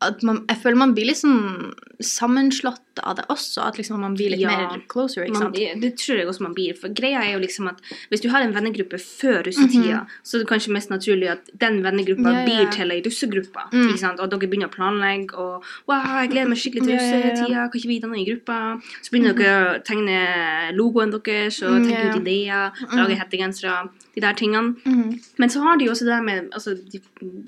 at 0.02 0.22
man, 0.22 0.44
Jeg 0.48 0.58
føler 0.62 0.76
man 0.76 0.94
blir 0.94 1.06
litt 1.06 1.16
sånn 1.20 1.74
sammenslått 2.00 3.00
av 3.04 3.16
det 3.18 3.24
også. 3.32 3.62
At 3.66 3.76
liksom 3.78 4.00
man 4.00 4.14
blir 4.16 4.30
litt 4.32 4.40
Ja. 4.40 4.48
mer 4.50 4.80
closer. 4.88 5.24
ikke 5.24 5.32
man, 5.34 5.42
sant? 5.42 5.54
det, 5.54 5.80
det 5.80 5.96
tror 5.98 6.16
jeg 6.18 6.26
også 6.28 6.40
man 6.40 6.54
blir. 6.54 6.74
For 6.76 6.88
greia 6.88 7.20
er 7.22 7.32
jo 7.34 7.38
liksom 7.40 7.68
at 7.68 7.80
hvis 8.10 8.22
du 8.22 8.28
har 8.30 8.40
en 8.42 8.52
vennegruppe 8.54 8.98
før 9.00 9.42
russetida, 9.44 10.06
så 10.24 10.36
er 10.36 10.44
det 10.44 10.48
kanskje 10.48 10.72
mest 10.72 10.90
naturlig 10.90 11.30
at 11.30 11.50
den 11.58 11.82
vennegruppa 11.82 12.20
Mhm. 12.30 12.32
Ja, 12.32 12.40
ja. 12.40 12.46
blir 12.46 12.72
til 12.72 12.90
ei 12.90 13.00
russegruppe. 13.02 13.62
Mm. 13.72 13.88
Ikke 13.90 13.98
sant? 13.98 14.20
Og 14.20 14.30
dere 14.30 14.48
begynner 14.48 14.68
å 14.68 14.74
planlegge 14.74 15.34
og 15.38 15.64
Wow, 15.88 16.02
jeg 16.22 16.30
gleder 16.30 16.48
meg 16.48 16.58
skikkelig 16.58 16.84
til 16.86 16.96
russetida. 16.96 17.70
Kan 17.70 17.80
ikke 17.80 17.88
vi 17.88 18.00
danne 18.00 18.16
ei 18.18 18.24
gruppe? 18.24 18.82
Så 19.02 19.10
begynner 19.12 19.34
dere 19.36 19.80
å 19.80 19.84
tegne 19.84 20.72
logoen 20.74 21.10
deres 21.12 21.62
og 21.62 21.80
Mm, 21.80 21.86
tenke 21.86 22.10
ut 22.16 22.20
ideer, 22.26 22.72
Mm. 22.72 22.96
lage 22.96 23.18
hettegensere, 23.18 23.88
de 24.14 24.20
der 24.20 24.32
tingene. 24.34 24.74
Mm. 24.84 25.20
Men 25.38 25.48
så 25.50 25.60
har 25.62 25.76
de 25.78 25.84
jo 25.86 25.90
også 25.92 26.04
det 26.04 26.14
der 26.16 26.22
med 26.22 26.50
altså, 26.52 26.74
de 26.92 27.00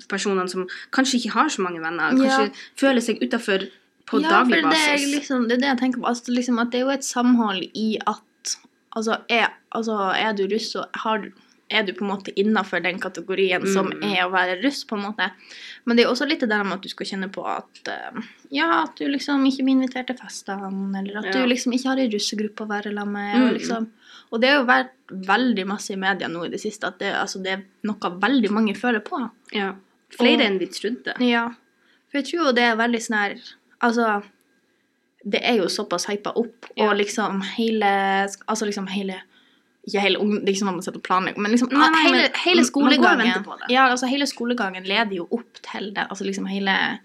personene 0.09 0.49
som 0.49 0.67
kanskje 0.95 1.19
ikke 1.19 1.31
har 1.37 1.49
så 1.49 1.61
mange 1.61 1.81
venner, 1.83 2.11
kanskje 2.15 2.49
Ja. 2.49 2.49
føler 2.79 3.01
seg 3.01 3.19
utafor 3.23 3.67
på 4.07 4.21
ja, 4.21 4.29
daglig 4.29 4.63
basis. 4.63 5.07
liksom, 5.15 5.47
det 5.47 5.57
er 5.57 5.61
det 5.61 5.71
jeg 5.73 5.79
tenker 5.79 5.99
på. 6.01 6.07
Altså, 6.07 6.31
liksom, 6.31 6.59
at 6.59 6.71
det 6.71 6.79
er 6.81 6.85
jo 6.85 6.89
et 6.97 7.03
samhold 7.05 7.63
i 7.73 7.97
at 8.07 8.57
altså, 8.95 9.17
er, 9.29 9.47
altså, 9.75 9.97
er 10.15 10.33
du 10.33 10.43
russ, 10.53 10.71
så 10.73 10.85
har, 11.03 11.31
er 11.71 11.81
du 11.87 11.93
på 11.93 12.03
en 12.05 12.11
måte 12.11 12.33
innafor 12.37 12.79
den 12.83 12.99
kategorien 12.99 13.65
som 13.73 13.87
Mm. 13.87 14.03
er 14.03 14.25
å 14.27 14.31
være 14.31 14.61
russ, 14.63 14.83
på 14.85 14.95
en 14.95 15.01
måte. 15.07 15.31
Men 15.85 15.97
det 15.97 16.05
er 16.05 16.09
også 16.11 16.27
litt 16.27 16.39
det 16.41 16.49
der 16.49 16.63
med 16.63 16.73
at 16.73 16.81
du 16.83 16.89
skal 16.89 17.05
kjenne 17.07 17.31
på 17.31 17.43
at 17.47 17.87
eh, 17.87 18.21
ja, 18.51 18.83
at 18.83 18.95
du 18.95 19.05
liksom 19.07 19.43
ikke 19.47 19.63
blir 19.65 19.75
invitert 19.79 20.07
til 20.07 20.15
festene, 20.19 20.99
eller 20.99 21.17
at 21.19 21.25
Ja. 21.25 21.31
du 21.41 21.47
liksom 21.49 21.73
ikke 21.73 21.87
har 21.89 21.97
ei 21.97 22.09
russegruppe 22.09 22.61
å 22.65 22.67
være 22.69 22.93
sammen 22.93 23.11
med. 23.13 23.35
Og, 23.41 23.49
Mm. 23.49 23.57
liksom, 23.57 23.87
og 24.33 24.41
det 24.41 24.49
har 24.49 24.59
jo 24.61 24.65
vært 24.65 24.93
veldig 25.29 25.65
masse 25.69 25.93
i 25.93 25.99
media 26.01 26.27
nå 26.31 26.45
i 26.47 26.49
det 26.49 26.59
siste 26.63 26.87
at 26.89 26.97
det, 26.99 27.11
altså, 27.13 27.41
det 27.43 27.51
er 27.53 27.63
noe 27.85 28.13
veldig 28.23 28.49
mange 28.55 28.73
føler 28.75 29.03
på. 29.05 29.19
Ja. 29.53 29.73
Flere 30.13 30.41
Og- 30.41 30.45
enn 30.47 30.59
vi 30.61 30.67
trodde. 30.73 31.13
Ja. 31.21 31.47
For 32.09 32.19
jeg 32.21 32.25
tror 32.31 32.47
jo 32.47 32.51
det 32.57 32.63
er 32.63 32.75
veldig 32.79 33.01
sånn 33.01 33.17
her 33.19 33.35
Altså, 33.83 34.23
det 35.25 35.41
er 35.43 35.57
jo 35.57 35.65
såpass 35.67 36.05
hypa 36.07 36.31
opp, 36.35 36.65
Ja. 36.77 36.89
og 36.89 36.97
liksom 36.97 37.41
hele 37.57 38.27
Altså 38.47 38.65
liksom 38.65 38.87
hele 38.87 39.21
ikke 39.87 39.99
hele 39.99 40.19
ung, 40.19 40.31
Det 40.39 40.47
er 40.47 40.53
ikke 40.53 40.61
sånn 40.63 40.69
at 40.69 40.75
man 40.79 40.81
sitter 40.85 40.97
og 41.01 41.03
planlegger, 41.03 41.37
men 41.43 41.51
liksom 41.51 41.71
Nei, 41.73 41.89
nei, 41.91 42.03
hele, 42.03 42.29
hele 42.45 42.55
man 42.55 42.55
går 42.55 42.59
og 42.61 42.69
skolegangen 42.71 43.25
venter 43.25 43.43
på 43.43 43.57
det. 43.59 43.69
Ja, 43.73 43.87
altså 43.91 44.07
hele 44.07 44.25
skolegangen 44.25 44.83
leder 44.87 45.15
jo 45.15 45.27
opp 45.31 45.59
til 45.61 45.91
det. 45.93 46.07
Altså 46.09 46.23
liksom 46.23 46.47
hele 46.47 46.99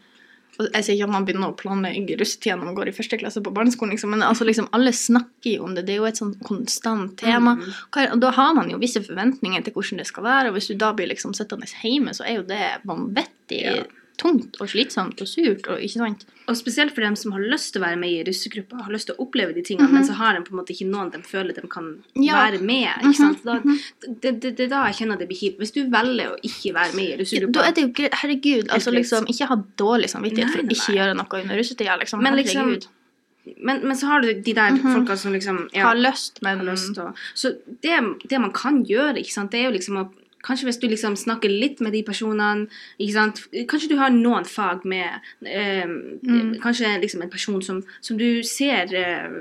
Jeg 0.59 0.85
sier 0.85 0.97
ikke 0.97 1.07
at 1.07 1.13
man 1.15 1.25
begynner 1.29 1.53
å 1.53 1.57
planlegge 1.57 2.17
russetida 2.19 2.57
når 2.59 2.65
man 2.65 2.75
går 2.75 2.89
i 2.91 2.95
første 2.97 3.19
klasse 3.21 3.43
på 3.47 3.53
barneskolen, 3.55 3.93
liksom, 3.95 4.11
men 4.11 4.25
altså 4.27 4.45
liksom 4.49 4.67
alle 4.75 4.91
snakker 4.91 5.53
jo 5.57 5.65
om 5.69 5.75
det. 5.77 5.85
Det 5.87 5.95
er 5.95 6.01
jo 6.01 6.09
et 6.09 6.19
sånn 6.19 6.33
konstant 6.43 7.17
tema. 7.21 7.55
Mm. 7.61 7.69
Hva- 7.95 8.19
da 8.19 8.31
har 8.35 8.55
man 8.55 8.71
jo 8.71 8.79
visse 8.83 8.99
forventninger 9.07 9.63
til 9.65 9.73
hvordan 9.77 9.99
det 10.03 10.07
skal 10.11 10.25
være, 10.25 10.49
og 10.49 10.55
hvis 10.59 10.67
du 10.69 10.75
da 10.75 10.93
blir 10.93 11.07
liksom 11.13 11.33
sittende 11.39 11.69
hjemme, 11.83 12.11
så 12.11 12.27
er 12.27 12.41
jo 12.41 12.43
det 12.43 12.65
vanvittig 12.85 13.63
Ja. 13.63 13.85
Tungt 14.19 14.57
og 14.61 14.69
slitsomt 14.69 15.21
og 15.23 15.29
surt, 15.31 15.69
og 15.71 15.79
ikke 15.79 16.01
sant? 16.01 16.25
Og 16.49 16.57
spesielt 16.57 16.93
for 16.95 17.05
dem 17.05 17.15
som 17.17 17.31
har 17.37 17.41
lyst 17.41 17.73
til 17.75 17.83
å 17.83 17.85
være 17.87 17.99
med 18.01 18.11
i 18.11 18.25
russegruppa, 18.27 18.83
har 18.83 18.91
lyst 18.93 19.07
til 19.07 19.15
å 19.17 19.23
oppleve 19.27 19.55
de 19.55 19.63
tingene, 19.63 19.87
Mhm. 19.89 19.93
men 19.95 20.05
så 20.05 20.15
har 20.19 20.35
de 20.35 20.41
på 20.43 20.53
en 20.53 20.59
måte 20.59 20.73
ikke 20.75 20.89
noen 20.91 21.11
de 21.13 21.19
føler 21.19 21.55
de 21.55 21.63
kan 21.69 22.03
Ja. 22.17 22.35
være 22.51 22.61
med. 22.61 22.89
ikke 23.05 23.15
sant? 23.15 23.45
Da, 23.45 23.55
Mhm. 23.61 23.79
det, 24.21 24.41
det, 24.41 24.57
det 24.57 24.69
da 24.71 24.85
jeg 24.87 24.95
kjenner 24.97 25.19
det 25.19 25.29
blir 25.29 25.39
kjipt. 25.39 25.59
Hvis 25.59 25.73
du 25.73 25.89
velger 25.89 26.35
å 26.35 26.37
ikke 26.43 26.75
være 26.75 26.95
med 26.95 27.21
i 27.21 27.53
Da 27.53 27.61
er 27.69 27.73
det 27.73 27.83
jo 27.85 27.89
greit. 27.89 28.13
Herregud, 28.15 28.69
altså 28.69 28.91
liksom, 28.93 29.27
ikke 29.29 29.47
ha 29.47 29.57
dårlig 29.77 30.11
samvittighet 30.11 30.51
for 30.51 30.59
å 30.63 30.69
ikke 30.69 30.97
gjøre 30.99 31.15
noe 31.17 31.43
under 31.43 31.57
russetida, 31.57 31.99
liksom. 32.01 32.23
Men 32.23 32.35
liksom, 32.35 32.83
men, 33.63 33.81
men 33.87 33.97
så 33.97 34.07
har 34.09 34.21
du 34.21 34.35
de 34.35 34.53
der 34.53 34.71
Mhm. 34.73 34.95
folka 35.07 35.17
som 35.17 35.33
liksom 35.33 35.69
ja, 35.73 35.87
Har 35.87 35.95
lyst, 35.95 36.43
men 36.43 36.59
har 36.59 36.67
lyst 36.67 36.99
og, 36.99 37.15
Så 37.35 37.57
det, 37.81 37.99
det 38.29 38.41
man 38.41 38.53
kan 38.53 38.85
gjøre, 38.85 39.17
ikke 39.19 39.33
sant, 39.33 39.51
det 39.53 39.61
er 39.65 39.71
jo 39.71 39.79
liksom 39.79 39.97
å 39.97 40.11
Kanskje 40.45 40.69
hvis 40.69 40.81
du 40.81 40.89
liksom 40.89 41.17
snakker 41.19 41.51
litt 41.51 41.81
med 41.81 41.93
de 41.93 42.03
personene? 42.07 42.69
Kanskje 42.99 43.89
du 43.91 43.97
har 43.99 44.11
noen 44.15 44.45
fag 44.49 44.85
med 44.85 45.21
eh, 45.45 45.87
Mm. 45.89 46.59
Kanskje 46.63 47.01
liksom 47.01 47.23
en 47.23 47.31
person 47.31 47.63
som, 47.63 47.83
som 48.01 48.17
du 48.19 48.43
ser 48.43 48.93
eh, 48.95 49.41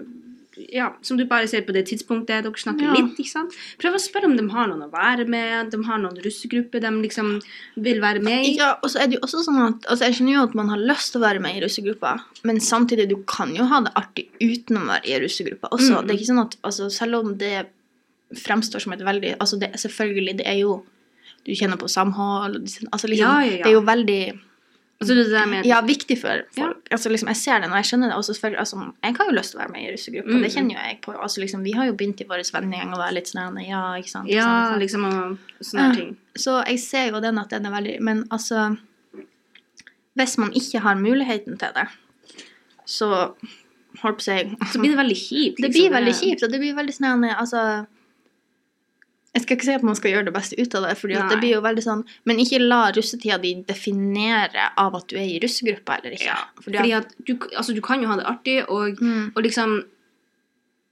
ja, 0.74 0.88
Som 1.02 1.18
du 1.18 1.26
bare 1.26 1.48
ser 1.48 1.62
på 1.62 1.74
det 1.76 1.86
tidspunktet 1.86 2.44
dere 2.44 2.58
snakker 2.58 2.88
Ja. 2.88 2.94
litt. 2.98 3.20
Prøv 3.78 3.94
å 3.94 4.02
spørre 4.02 4.26
om 4.26 4.36
de 4.38 4.48
har 4.50 4.68
noen 4.68 4.88
å 4.88 4.92
være 4.92 5.28
med, 5.30 5.70
de 5.72 5.84
har 5.86 6.00
noen 6.02 6.18
russegrupper 6.24 6.82
de 6.82 6.92
liksom 7.04 7.42
vil 7.76 8.02
være 8.02 8.24
med 8.24 8.46
i. 8.46 8.56
Ja, 8.58 8.74
og 8.82 8.90
så 8.90 9.02
er 9.04 9.08
det 9.08 9.20
jo 9.20 9.26
også 9.28 9.44
sånn 9.46 9.62
at 9.68 9.86
altså 9.86 10.06
Jeg 10.06 10.18
skjønner 10.18 10.34
jo 10.34 10.44
at 10.48 10.56
man 10.56 10.70
har 10.70 10.78
lyst 10.82 11.12
til 11.14 11.22
å 11.22 11.28
være 11.28 11.40
med 11.44 11.58
i 11.58 11.62
russegruppa, 11.66 12.16
men 12.44 12.60
samtidig, 12.60 13.10
du 13.10 13.18
kan 13.28 13.54
jo 13.56 13.66
ha 13.70 13.82
det 13.86 13.94
artig 13.96 14.30
uten 14.42 14.78
å 14.82 14.88
være 14.88 15.06
i 15.06 15.20
russegruppa 15.22 15.70
også. 15.70 16.02
Mm. 16.02 16.08
Det 16.08 16.14
er 16.14 16.18
ikke 16.18 16.32
sånn 16.34 16.46
at 16.46 16.58
altså, 16.64 16.90
Selv 16.90 17.16
om 17.22 17.38
det 17.38 17.68
fremstår 18.36 18.80
som 18.84 18.94
et 18.94 19.04
veldig 19.06 19.36
altså 19.40 19.60
det, 19.60 19.72
Selvfølgelig, 19.80 20.38
det 20.40 20.48
er 20.48 20.60
jo 20.60 20.84
Du 21.46 21.54
kjenner 21.56 21.78
på 21.80 21.88
samhold 21.88 22.58
altså, 22.92 23.08
liksom, 23.08 23.24
Ja, 23.24 23.40
ja, 23.40 23.52
ja. 23.52 23.64
Det 23.64 23.72
er 23.72 23.78
jo 23.78 23.86
veldig 23.88 24.40
Altså 25.00 25.14
det 25.14 25.42
med 25.46 25.66
ja, 25.66 25.78
viktig 25.86 26.16
for 26.18 26.42
folk. 26.56 26.88
Altså, 26.90 27.10
liksom, 27.14 27.28
jeg 27.30 27.38
ser 27.38 27.60
det 27.62 27.68
når 27.70 27.78
jeg 27.84 27.86
skjønner 27.86 28.08
det. 28.10 28.16
Og 28.18 28.24
altså, 28.58 28.78
jeg 29.04 29.16
har 29.20 29.28
jo 29.28 29.36
lyst 29.38 29.52
til 29.54 29.60
å 29.60 29.62
være 29.62 29.72
med 29.76 29.82
i 29.84 29.92
russegruppa, 29.94 30.32
Mm. 30.34 30.42
det 30.42 30.50
kjenner 30.56 30.74
jo 30.74 30.80
jeg 30.88 30.98
på. 31.04 31.14
Altså, 31.22 31.42
liksom, 31.44 31.62
vi 31.64 31.72
har 31.78 31.86
jo 31.86 31.94
begynt 31.94 32.22
i 32.22 32.26
vår 32.26 32.42
vennegjeng 32.56 32.96
å 32.96 32.98
være 32.98 33.14
litt 33.14 33.30
sånn 33.30 33.60
Ja, 33.62 33.94
ikke 33.94 34.10
sant? 34.10 34.26
ikke 34.26 34.40
Ja, 34.40 34.48
sant, 34.72 34.82
liksom 34.82 35.06
og 35.06 35.38
sånne 35.62 35.96
ting. 35.96 36.18
Så 36.36 36.66
jeg 36.66 36.80
ser 36.80 37.12
jo 37.12 37.22
den 37.22 37.38
at 37.38 37.50
den 37.50 37.66
er 37.66 37.72
veldig 37.72 38.02
Men 38.02 38.24
altså 38.32 38.78
Hvis 40.18 40.38
man 40.38 40.52
ikke 40.58 40.80
har 40.82 40.96
muligheten 40.96 41.60
til 41.60 41.70
det, 41.78 41.88
så 42.86 43.36
holdt 44.02 44.18
på 44.18 44.24
å 44.24 44.26
si 44.26 44.56
Så 44.74 44.80
blir 44.82 44.96
det 44.96 44.98
veldig 44.98 45.20
kjipt. 45.20 45.58
Det 45.62 45.68
liksom. 45.70 45.78
blir 45.78 45.94
veldig 45.94 46.16
kjipt, 46.16 46.44
og 46.44 46.52
det 46.52 46.60
blir 46.60 46.74
veldig 46.74 46.94
sånn 46.98 47.24
Altså 47.38 47.86
Jeg 49.38 49.44
skal 49.44 49.58
ikke 49.58 49.68
si 49.68 49.76
at 49.78 49.84
man 49.86 49.98
skal 49.98 50.14
gjøre 50.16 50.26
det 50.32 50.34
beste 50.34 50.58
ut 50.58 50.76
av 50.80 50.88
det, 50.88 50.96
fordi 50.98 51.18
det 51.30 51.38
blir 51.42 51.52
jo 51.54 51.60
veldig 51.62 51.84
sånn 51.86 52.00
Men 52.30 52.40
ikke 52.42 52.58
la 52.64 52.88
russetida 52.96 53.38
di 53.42 53.52
definere 53.68 54.72
av 54.82 54.98
at 54.98 55.06
du 55.12 55.18
er 55.20 55.28
i 55.28 55.38
russegruppa 55.44 56.00
eller 56.00 56.16
ikke. 56.18 56.32
Ja, 56.32 56.40
Fordi 56.58 56.80
Fordi 56.80 56.96
at, 56.98 57.14
at 57.14 57.28
du, 57.30 57.36
altså, 57.54 57.76
du 57.78 57.84
kan 57.86 58.02
jo 58.02 58.10
ha 58.10 58.18
det 58.18 58.26
artig, 58.30 58.58
og, 58.66 58.98
mm, 58.98 59.36
og 59.36 59.46
liksom 59.46 59.78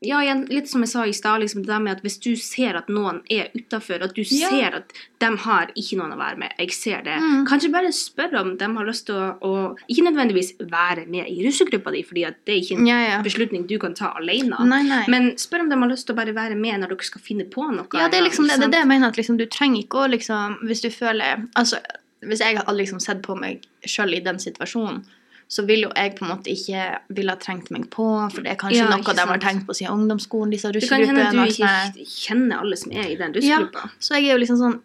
Ja, 0.03 0.19
igjen, 0.21 0.41
litt 0.51 0.67
som 0.69 0.83
jeg 0.83 0.89
sa 0.91 1.05
i 1.07 1.13
stad, 1.15 1.39
liksom, 1.41 1.61
det 1.63 1.71
der 1.71 1.79
med 1.79 1.95
at 1.95 2.01
hvis 2.03 2.17
du 2.21 2.33
ser 2.35 2.75
at 2.75 2.89
noen 2.91 3.21
er 3.31 3.47
utafor, 3.55 4.03
at 4.03 4.13
du 4.13 4.21
Ja. 4.21 4.49
ser 4.49 4.75
at 4.75 4.91
de 5.19 5.29
har 5.37 5.71
ikke 5.75 5.95
noen 5.97 6.11
å 6.13 6.17
være 6.19 6.37
med, 6.37 6.51
jeg 6.59 6.71
ser 6.73 7.01
det, 7.01 7.15
Mm. 7.15 7.45
kanskje 7.47 7.71
bare 7.71 7.91
spørre 7.95 8.41
om 8.41 8.57
de 8.57 8.65
har 8.65 8.85
lyst 8.85 9.05
til 9.05 9.15
å, 9.15 9.39
å 9.41 9.77
Ikke 9.89 10.03
nødvendigvis 10.03 10.57
være 10.59 11.07
med 11.07 11.25
i 11.29 11.45
russegruppa 11.45 11.91
di, 11.91 12.03
fordi 12.03 12.25
det 12.45 12.53
er 12.53 12.61
ikke 12.61 12.77
en 12.79 12.85
ja, 12.87 12.99
ja. 13.09 13.21
beslutning 13.23 13.67
du 13.67 13.79
kan 13.79 13.93
ta 13.95 14.13
alene. 14.19 14.57
Nei, 14.65 14.83
nei. 14.83 15.05
Men 15.07 15.35
spør 15.37 15.61
om 15.61 15.69
de 15.69 15.75
har 15.79 15.89
lyst 15.89 16.05
til 16.07 16.13
å 16.15 16.17
bare 16.17 16.33
være 16.35 16.55
med 16.57 16.81
når 16.81 16.89
dere 16.89 17.03
skal 17.03 17.21
finne 17.21 17.45
på 17.49 17.71
noe. 17.71 17.87
Ja, 17.93 18.09
det 18.09 18.19
er 18.19 18.23
liksom 18.29 18.47
det, 18.47 18.57
det, 18.59 18.63
er 18.65 18.71
det 18.71 18.79
jeg 18.79 18.87
mener. 18.87 19.07
At 19.07 19.15
liksom, 19.17 19.37
du 19.37 19.45
trenger 19.45 19.81
ikke 19.83 20.03
å 20.05 20.09
liksom 20.11 20.57
Hvis 20.67 20.81
du 20.81 20.89
føler 20.89 21.47
Altså, 21.55 21.79
hvis 22.21 22.39
jeg 22.39 22.57
hadde 22.57 22.77
liksom 22.77 22.99
sett 22.99 23.21
på 23.21 23.35
meg 23.39 23.61
sjøl 23.85 24.13
i 24.13 24.19
den 24.19 24.35
situasjonen, 24.37 25.05
så 25.47 25.65
vil 25.67 25.85
jo 25.85 25.91
jeg 25.93 26.15
på 26.17 26.25
en 26.25 26.31
måte 26.33 26.49
ikke 26.49 26.85
ville 27.13 27.33
ha 27.35 27.37
trengt 27.37 27.69
meg 27.73 27.85
på, 27.93 28.05
for 28.33 28.41
det 28.41 28.51
er 28.55 28.59
kanskje 28.59 28.81
Ja, 28.81 28.89
noe 28.89 29.13
de 29.13 29.25
har 29.29 29.41
tenkt 29.43 29.67
på 29.67 29.75
siden 29.77 29.93
ungdomsskolen, 29.93 30.53
disse 30.55 30.71
russegruppene. 30.73 31.05
Det 31.05 31.15
kan 31.15 31.35
hende 31.37 31.45
du 31.45 32.01
ikke 32.01 32.09
kjenner 32.09 32.63
alle 32.63 32.77
som 32.81 32.91
er 32.91 33.11
i 33.11 33.15
den 33.19 33.35
Ja. 33.45 33.59
Så 33.99 34.15
jeg 34.17 34.29
er 34.29 34.33
jo 34.33 34.41
liksom 34.43 34.57
sånn 34.61 34.81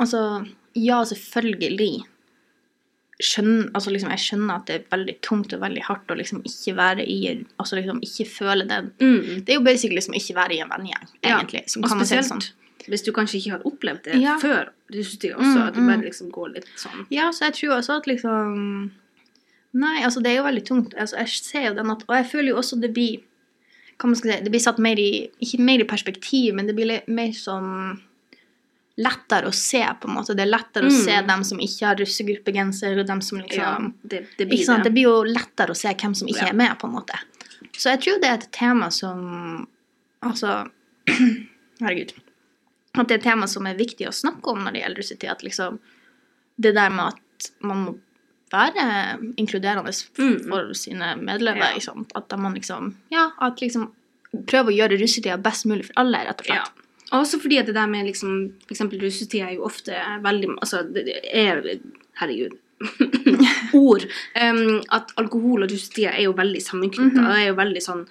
Altså, 0.00 0.46
ja, 0.74 1.02
selvfølgelig. 1.04 2.04
Skjønner, 3.20 3.66
altså 3.76 3.90
liksom, 3.92 4.08
jeg 4.14 4.22
skjønner 4.24 4.54
at 4.54 4.66
det 4.70 4.76
er 4.78 4.84
veldig 4.96 5.14
tungt 5.20 5.52
og 5.52 5.60
veldig 5.60 5.82
hardt 5.84 6.08
å 6.08 6.16
liksom 6.16 6.40
ikke 6.48 6.72
være 6.78 7.04
i 7.04 7.18
Altså 7.60 7.76
liksom 7.76 8.00
ikke 8.00 8.24
føle 8.26 8.64
den 8.66 8.92
Mm. 8.98 9.44
Det 9.44 9.52
er 9.52 9.58
jo 9.58 9.64
basically 9.66 9.98
liksom 9.98 10.14
ikke 10.16 10.34
være 10.38 10.56
i 10.56 10.60
en 10.64 10.70
vennegjeng, 10.72 11.08
Ja, 11.22 11.36
egentlig. 11.38 11.68
Som 11.68 11.84
Og 11.84 11.90
kan 11.90 11.98
man 11.98 12.06
si 12.06 12.16
det 12.16 12.24
spesielt 12.24 12.42
sånn. 12.42 12.88
Hvis 12.88 13.04
du 13.04 13.12
kanskje 13.12 13.36
ikke 13.38 13.50
har 13.50 13.62
opplevd 13.68 14.02
det 14.04 14.22
Ja. 14.22 14.38
før 14.38 14.70
russetida 14.90 15.36
også, 15.36 15.58
Mm, 15.58 15.66
at 15.68 15.74
du 15.74 15.80
mm. 15.80 15.86
bare 15.86 16.02
liksom 16.08 16.30
går 16.32 16.54
litt 16.54 16.66
sånn 16.76 17.06
Ja, 17.10 17.30
så 17.30 17.44
jeg 17.44 17.52
tror 17.54 17.76
også 17.78 17.96
at 17.98 18.06
liksom 18.06 18.90
Nei, 19.72 20.02
altså 20.02 20.20
det 20.22 20.32
er 20.32 20.36
jo 20.40 20.46
veldig 20.48 20.64
tungt. 20.66 20.94
Altså, 20.98 21.16
jeg 21.20 21.28
ser 21.28 21.66
jo 21.68 21.74
den 21.74 21.90
at 21.92 22.02
Og 22.08 22.14
jeg 22.16 22.26
føler 22.26 22.48
jo 22.50 22.56
også 22.58 22.80
det 22.80 22.92
blir 22.94 23.20
Hva 24.00 24.08
man 24.10 24.16
skal 24.18 24.32
si 24.32 24.40
Det 24.42 24.50
blir 24.50 24.60
satt 24.64 24.78
mer 24.82 24.98
i 24.98 25.28
Ikke 25.40 25.60
mer 25.62 25.78
i 25.84 25.86
perspektiv, 25.86 26.54
men 26.54 26.66
det 26.66 26.74
blir 26.74 27.02
mer 27.06 27.30
sånn 27.36 28.00
lettere 29.00 29.48
å 29.48 29.54
se, 29.54 29.80
på 30.00 30.08
en 30.10 30.14
måte. 30.18 30.34
Det 30.36 30.42
er 30.44 30.50
lettere 30.50 30.84
å 30.84 30.90
Mm. 30.92 31.04
se 31.04 31.22
dem 31.24 31.42
som 31.44 31.58
ikke 31.58 31.86
har 31.86 31.96
russegruppegenser, 31.96 32.98
og 33.00 33.06
dem 33.06 33.20
som 33.22 33.38
liksom 33.38 33.56
Ja, 33.56 33.78
det, 34.04 34.26
det 34.36 34.46
blir? 34.50 34.58
Det 34.66 34.82
det. 34.84 34.92
blir 34.92 35.02
jo 35.06 35.22
lettere 35.24 35.70
å 35.72 35.76
se 35.76 35.88
hvem 35.94 36.14
som 36.14 36.28
ikke 36.28 36.42
Ja. 36.42 36.48
er 36.50 36.52
med, 36.52 36.78
på 36.78 36.84
en 36.86 36.92
måte. 36.98 37.16
Så 37.72 37.88
jeg 37.94 38.00
tror 38.00 38.20
det 38.20 38.28
er 38.28 38.34
et 38.34 38.50
tema 38.52 38.90
som 38.90 39.66
Altså 40.22 40.68
Herregud. 41.80 42.12
At 42.98 43.08
det 43.08 43.14
er 43.14 43.18
et 43.18 43.22
tema 43.22 43.46
som 43.46 43.64
er 43.66 43.74
viktig 43.78 44.06
å 44.06 44.12
snakke 44.12 44.48
om 44.52 44.58
når 44.64 44.72
det 44.74 44.82
gjelder 44.82 44.96
russetid. 45.00 45.30
At 45.30 45.42
liksom 45.42 45.78
Det 46.60 46.74
der 46.74 46.90
med 46.90 47.14
at 47.14 47.50
man 47.62 47.84
må 47.86 47.98
være 48.52 49.18
inkluderende 49.38 49.92
Mm. 50.18 50.48
for 50.48 50.72
sine 50.74 51.14
medlemmer. 51.16 51.76
Ja. 51.78 51.94
At 52.14 52.38
man 52.38 52.54
liksom 52.54 52.94
Ja, 53.10 53.30
at 53.40 53.60
liksom 53.60 53.90
prøver 54.46 54.70
å 54.70 54.76
gjøre 54.76 55.00
russetida 55.00 55.36
best 55.42 55.66
mulig 55.66 55.86
for 55.86 55.92
alle, 55.96 56.18
rett 56.18 56.40
og 56.40 56.46
Ja. 56.46 56.54
slett. 56.64 56.76
Også 57.12 57.40
fordi 57.40 57.58
at 57.58 57.66
det 57.66 57.74
der 57.74 57.86
med 57.88 58.06
liksom 58.06 58.52
F.eks. 58.68 58.80
russetida 59.02 59.48
er 59.50 59.54
jo 59.56 59.64
ofte 59.64 59.92
veldig 60.22 60.58
Altså, 60.62 60.82
det 60.92 61.08
er 61.32 61.80
Herregud. 62.20 62.52
Ord. 63.74 64.04
Um, 64.40 64.80
at 64.92 65.10
alkohol 65.20 65.64
og 65.66 65.70
russetida 65.72 66.14
er 66.16 66.22
jo 66.24 66.32
veldig 66.32 66.62
sammenknytta. 66.64 67.20
Mhm. 67.20 67.26
Det 67.28 67.42
er 67.42 67.48
jo 67.50 67.54
veldig 67.58 67.82
sånn 67.84 68.06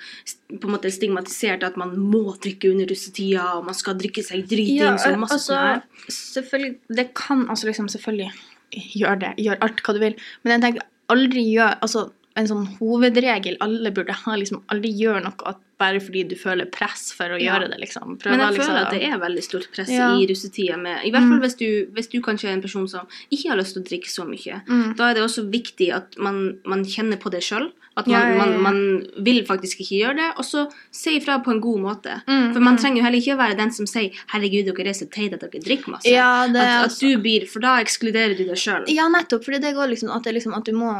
på 0.59 0.67
en 0.69 0.75
måte 0.75 0.91
stigmatisert 0.93 1.63
at 1.63 1.77
man 1.77 1.95
må 1.97 2.37
drikke 2.41 2.69
under 2.71 2.85
russetida, 2.89 3.55
og 3.57 3.65
man 3.65 3.73
skal 3.77 3.97
drikke 3.99 4.23
seg 4.25 4.47
dritings 4.49 5.05
og 5.07 5.19
masse 5.23 5.37
altså, 5.37 5.53
sånn 5.53 5.65
her. 5.73 5.81
selvfølgelig 6.09 6.77
Det 6.95 7.13
kan 7.13 7.47
altså 7.47 7.65
liksom 7.69 7.89
Selvfølgelig 7.89 8.31
gjør 8.71 9.19
det. 9.19 9.33
Gjør 9.37 9.57
alt 9.61 9.81
hva 9.83 9.93
du 9.93 9.99
vil. 9.99 10.15
Men 10.43 10.55
jeg 10.61 10.61
tenker 10.67 10.87
aldri 11.09 11.43
gjør 11.53 11.79
Altså 11.81 12.11
en 12.37 12.47
sånn 12.47 12.67
hovedregel 12.77 13.57
alle 13.59 13.89
burde 13.91 14.13
ha, 14.15 14.35
liksom 14.37 14.61
aldri 14.71 14.91
gjør 14.95 15.23
noe 15.25 15.55
bare 15.79 15.99
fordi 16.03 16.21
du 16.27 16.35
føler 16.35 16.67
press 16.71 17.09
for 17.15 17.25
å 17.35 17.39
Ja. 17.41 17.55
gjøre 17.57 17.69
det, 17.71 17.79
liksom. 17.81 18.17
Prøv 18.19 18.31
Men 18.31 18.39
jeg 18.39 18.53
liksom, 18.59 18.65
føler 18.67 18.85
at 18.85 18.91
det 18.91 19.03
er 19.03 19.17
veldig 19.19 19.43
stort 19.43 19.67
press 19.73 19.89
Ja. 19.89 20.09
i 20.15 20.25
russetida. 20.27 20.77
Med, 20.77 21.05
I 21.05 21.11
hvert 21.11 21.23
fall 21.27 21.39
Mm. 21.39 21.41
hvis, 21.41 21.55
du, 21.57 21.85
hvis 21.95 22.07
du 22.09 22.21
kanskje 22.21 22.49
er 22.49 22.53
en 22.53 22.61
person 22.61 22.87
som 22.87 23.07
ikke 23.31 23.49
har 23.49 23.57
lyst 23.57 23.73
til 23.73 23.81
å 23.83 23.87
drikke 23.87 24.09
så 24.11 24.23
mye. 24.27 24.61
mm. 24.67 24.95
Da 24.97 25.09
er 25.09 25.13
det 25.15 25.23
også 25.23 25.49
viktig 25.49 25.91
at 25.93 26.17
man, 26.17 26.59
man 26.65 26.83
kjenner 26.85 27.17
på 27.17 27.31
det 27.31 27.41
sjøl. 27.41 27.71
At 27.99 28.07
man, 28.07 28.15
Ja, 28.15 28.29
ja. 28.31 28.37
Man, 28.39 28.55
man 28.63 28.79
vil 29.25 29.43
faktisk 29.47 29.83
ikke 29.83 29.99
gjøre 30.03 30.17
det. 30.21 30.29
Og 30.39 30.47
så 30.47 30.65
si 30.95 31.17
ifra 31.19 31.39
på 31.43 31.51
en 31.55 31.61
god 31.63 31.83
måte. 31.83 32.21
Mm, 32.27 32.53
For 32.53 32.59
man 32.63 32.75
mm. 32.77 32.81
trenger 32.81 33.01
jo 33.01 33.05
heller 33.07 33.21
ikke 33.23 33.35
å 33.37 33.43
være 33.43 33.59
den 33.59 33.71
som 33.75 33.89
sier 33.89 34.15
'herregud, 34.31 34.71
dere 34.71 34.93
er 34.93 34.97
så 34.97 35.09
teite 35.11 35.39
at 35.39 35.45
dere 35.45 35.63
drikker 35.65 35.95
masse'. 35.95 36.09
Ja, 36.09 36.47
det 36.47 36.63
at, 36.63 36.67
at 36.67 36.89
altså- 36.89 37.05
du 37.07 37.21
blir, 37.23 37.47
For 37.49 37.59
da 37.59 37.77
ekskluderer 37.83 38.37
du 38.37 38.45
deg 38.45 38.57
sjøl. 38.57 38.87
Ja, 38.87 39.07
nettopp. 39.09 39.43
Fordi 39.45 39.59
det 39.61 39.75
går 39.75 39.89
liksom 39.93 40.15
at, 40.15 40.23
det 40.23 40.33
liksom 40.35 40.55
at 40.57 40.65
du 40.65 40.73
må 40.73 40.93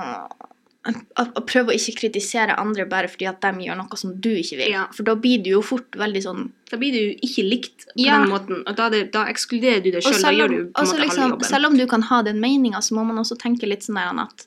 prøve 1.49 1.73
å 1.73 1.75
ikke 1.75 1.97
kritisere 1.99 2.55
andre 2.57 2.85
bare 2.89 3.09
fordi 3.11 3.27
at 3.29 3.41
de 3.43 3.65
gjør 3.67 3.77
noe 3.81 3.97
som 3.99 4.13
du 4.15 4.29
ikke 4.31 4.57
vil. 4.61 4.71
Ja. 4.71 4.85
For 4.95 5.03
da 5.07 5.15
blir 5.19 5.41
du 5.43 5.51
jo 5.51 5.61
fort 5.65 5.97
veldig 5.99 6.21
sånn 6.23 6.45
Da 6.69 6.77
blir 6.77 6.93
du 6.93 6.99
jo 6.99 7.13
ikke 7.25 7.43
likt 7.49 7.85
på 7.89 8.05
Ja. 8.05 8.19
den 8.19 8.29
måten. 8.29 8.61
Og 8.67 8.75
da, 8.77 8.89
det, 8.89 9.11
da 9.11 9.25
ekskluderer 9.25 9.83
du 9.83 9.91
deg 9.91 10.03
sjøl. 10.03 10.13
Da 10.13 10.19
selv 10.19 10.37
gjør 10.37 10.49
du 10.49 10.59
på 10.69 10.81
en 10.81 10.87
måte 10.87 11.01
liksom, 11.01 11.21
halve 11.23 11.33
jobben. 11.33 11.49
selv 11.49 11.65
om 11.65 11.77
du 11.77 11.85
kan 11.87 12.01
ha 12.03 12.21
den 12.21 12.39
meninga, 12.39 12.77
så 12.77 12.93
må 12.93 13.05
man 13.05 13.17
også 13.17 13.37
tenke 13.37 13.67
litt 13.67 13.81
sånn 13.81 13.97
der 13.97 14.21
at 14.21 14.45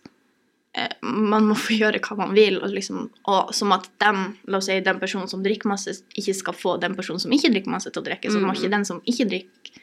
man 1.03 1.45
må 1.51 1.55
få 1.59 1.75
gjøre 1.81 2.01
hva 2.01 2.17
man 2.17 2.35
vil, 2.37 2.59
og, 2.63 2.71
liksom, 2.73 3.11
og 3.29 3.51
som 3.55 3.73
at 3.77 3.89
den, 4.01 4.37
la 4.49 4.59
oss 4.59 4.71
si 4.71 4.79
den 4.81 5.01
personen 5.03 5.29
som 5.29 5.43
drikker 5.45 5.69
masse, 5.69 5.99
ikke 6.17 6.35
skal 6.39 6.55
få 6.57 6.77
den 6.81 6.95
personen 6.97 7.21
som 7.21 7.31
ikke 7.35 7.51
drikker 7.53 7.71
masse, 7.75 7.91
til 7.93 8.03
å 8.03 8.07
drikke. 8.07 8.31
Så 8.33 8.41
må 8.41 8.49
Mm. 8.53 8.57
ikke 8.57 8.71
den 8.71 8.85
som 8.89 9.01
ikke 9.05 9.29
drikker, 9.29 9.83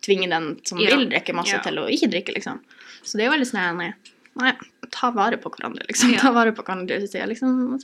tvinge 0.00 0.28
den 0.30 0.58
som 0.64 0.78
Ja. 0.78 0.96
vil 0.96 1.08
drikke 1.10 1.34
masse, 1.34 1.52
Ja. 1.52 1.60
til 1.60 1.76
å 1.76 1.88
ikke 1.88 2.08
drikke, 2.10 2.34
liksom. 2.34 2.60
Så 3.04 3.16
det 3.18 3.26
er 3.26 3.30
jo 3.30 3.36
veldig 3.36 3.52
her, 3.84 3.94
nei, 4.38 4.52
ta 4.90 5.10
vare 5.14 5.36
på 5.40 5.50
hverandre, 5.52 5.84
liksom. 5.88 6.12
Ja. 6.14 6.20
Ta 6.22 6.30
vare 6.34 6.52
på 6.54 6.62
hverandre, 6.66 6.98
jeg, 7.02 7.28
liksom. 7.30 7.78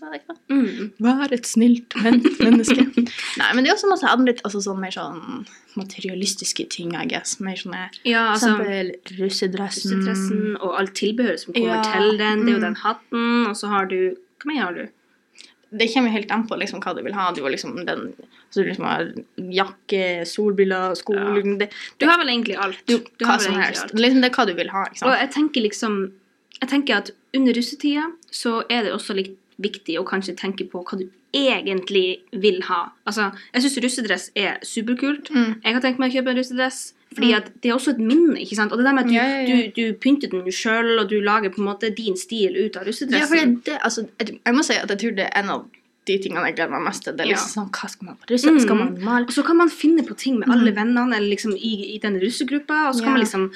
Mm. 0.50 0.92
Vær 1.02 1.32
et 1.34 1.46
snilt 1.46 1.94
menneske. 2.44 2.86
Nei, 3.40 3.50
men 3.54 3.64
det 3.64 3.70
er 3.70 3.74
også 3.76 3.90
masse 3.90 4.10
andre 4.10 4.34
altså 4.42 4.62
sånn 4.64 4.80
mer 4.82 4.94
sånn 4.94 5.46
materialistiske 5.76 6.68
ting, 6.72 6.94
I 6.96 7.06
guess. 7.10 7.38
Mer 7.44 7.58
sånne 7.60 7.86
Ja, 8.08 8.28
altså 8.34 8.54
eksempel 8.56 8.92
russedressen. 9.20 9.96
russedressen 9.96 10.56
og 10.60 10.76
alt 10.80 10.94
tilbehøret 10.98 11.42
som 11.42 11.54
kommer 11.56 11.80
Ja, 11.80 11.82
til 11.86 12.18
den. 12.20 12.44
Det 12.46 12.52
er 12.52 12.56
jo 12.56 12.62
mm. 12.62 12.68
den 12.68 12.80
hatten, 12.84 13.26
og 13.50 13.56
så 13.58 13.72
har 13.74 13.90
du 13.92 13.98
Hva 14.42 14.52
mer 14.52 14.62
har 14.62 14.78
du? 14.78 14.86
Det 15.76 15.88
kommer 15.92 16.12
helt 16.14 16.30
an 16.30 16.44
på 16.46 16.56
liksom, 16.56 16.80
hva 16.80 16.92
du 16.94 17.02
vil 17.02 17.14
ha. 17.16 17.32
Du 17.34 17.42
har 17.42 17.50
liksom 17.52 17.74
den 17.84 18.12
så 18.54 18.62
du 18.62 18.68
liksom 18.70 18.84
har 18.86 19.08
jakke, 19.52 20.04
solbriller, 20.28 20.94
sko 20.96 21.12
Ja. 21.16 21.32
det, 21.34 21.56
det, 21.58 21.70
Du 21.98 22.06
har 22.06 22.18
vel 22.20 22.28
egentlig 22.30 22.54
alt. 22.56 22.78
du, 22.86 22.98
Du 23.18 23.24
Hva 23.26 23.38
som 23.42 23.54
helst. 23.58 23.82
alt. 23.82 23.92
Liksom, 23.98 24.22
det 24.22 24.30
er 24.30 24.36
hva 24.38 24.46
du 24.46 24.54
vil 24.54 24.70
ha. 24.70 24.84
ikke 24.86 25.04
Og 25.08 25.16
jeg 25.18 25.30
tenker 25.34 25.60
liksom 25.66 26.12
Jeg 26.60 26.68
tenker 26.68 26.96
at 26.96 27.10
under 27.36 27.52
russetida 27.56 28.06
så 28.32 28.62
er 28.70 28.82
det 28.82 28.92
også 28.92 29.14
litt 29.14 29.36
viktig 29.58 29.98
å 30.00 30.04
kanskje 30.04 30.34
tenke 30.36 30.64
på 30.68 30.82
hva 30.84 30.98
du 30.98 31.06
egentlig 31.36 32.18
vil 32.32 32.62
ha. 32.68 32.90
Altså, 33.06 33.30
jeg 33.54 33.62
syns 33.62 33.78
russedress 33.84 34.30
er 34.36 34.56
superkult. 34.64 35.30
Mm. 35.32 35.60
Jeg 35.64 35.74
har 35.76 35.80
tenkt 35.84 35.98
meg 36.00 36.12
å 36.12 36.16
kjøpe 36.16 36.30
en 36.32 36.38
russedress. 36.40 36.92
Fordi 37.16 37.28
Mm. 37.32 37.36
at 37.36 37.46
det 37.62 37.70
er 37.70 37.74
også 37.74 37.90
et 37.94 37.98
minne. 37.98 38.36
ikke 38.40 38.56
sant? 38.56 38.72
Og 38.72 38.78
det 38.78 38.84
der 38.86 38.92
med 38.92 39.04
at 39.04 39.08
du, 39.08 39.14
Ja, 39.14 39.22
ja, 39.24 39.40
ja. 39.46 39.70
du, 39.76 39.82
du 39.92 39.94
pynter 39.94 40.28
den 40.28 40.48
sjøl, 40.52 40.98
og 41.00 41.08
du 41.08 41.20
lager 41.20 41.48
på 41.50 41.58
en 41.62 41.68
måte 41.68 41.94
din 41.94 42.16
stil 42.16 42.56
ut 42.56 42.76
av 42.76 42.82
Ja, 42.84 42.88
russedressen. 42.90 43.28
for 43.28 43.70
det, 43.70 43.78
altså, 43.84 44.06
jeg 44.20 44.54
må 44.54 44.62
si 44.64 44.74
at 44.74 44.88
jeg 44.90 44.98
tror 44.98 45.16
det 45.16 45.28
er 45.32 45.42
en 45.42 45.50
av 45.50 45.64
de 46.06 46.18
tingene 46.22 46.44
jeg 46.46 46.54
gleder 46.56 46.70
meg 46.70 46.82
mest 46.86 47.02
til. 47.04 47.12
Det 47.16 47.24
er 47.26 47.30
liksom 47.32 47.50
sånn, 47.56 47.70
Hva 47.74 47.88
skal 47.90 48.06
man 48.06 48.16
på 48.16 48.30
russe? 48.30 48.52
Skal 48.62 48.76
man 48.78 48.92
male? 49.02 49.26
Og 49.26 49.32
så 49.34 49.42
kan 49.44 49.56
man 49.58 49.68
finne 49.68 50.04
på 50.06 50.16
ting 50.16 50.38
med 50.38 50.48
alle 50.48 50.70
Mhm. 50.70 50.76
vennene 50.78 51.16
eller 51.16 51.28
liksom 51.34 51.52
i, 51.56 51.72
i 51.94 51.98
den 51.98 52.14
russegruppa, 52.22 52.88
og 52.88 52.94
så 52.94 53.02
kan 53.04 53.12
man 53.12 53.20
liksom 53.24 53.50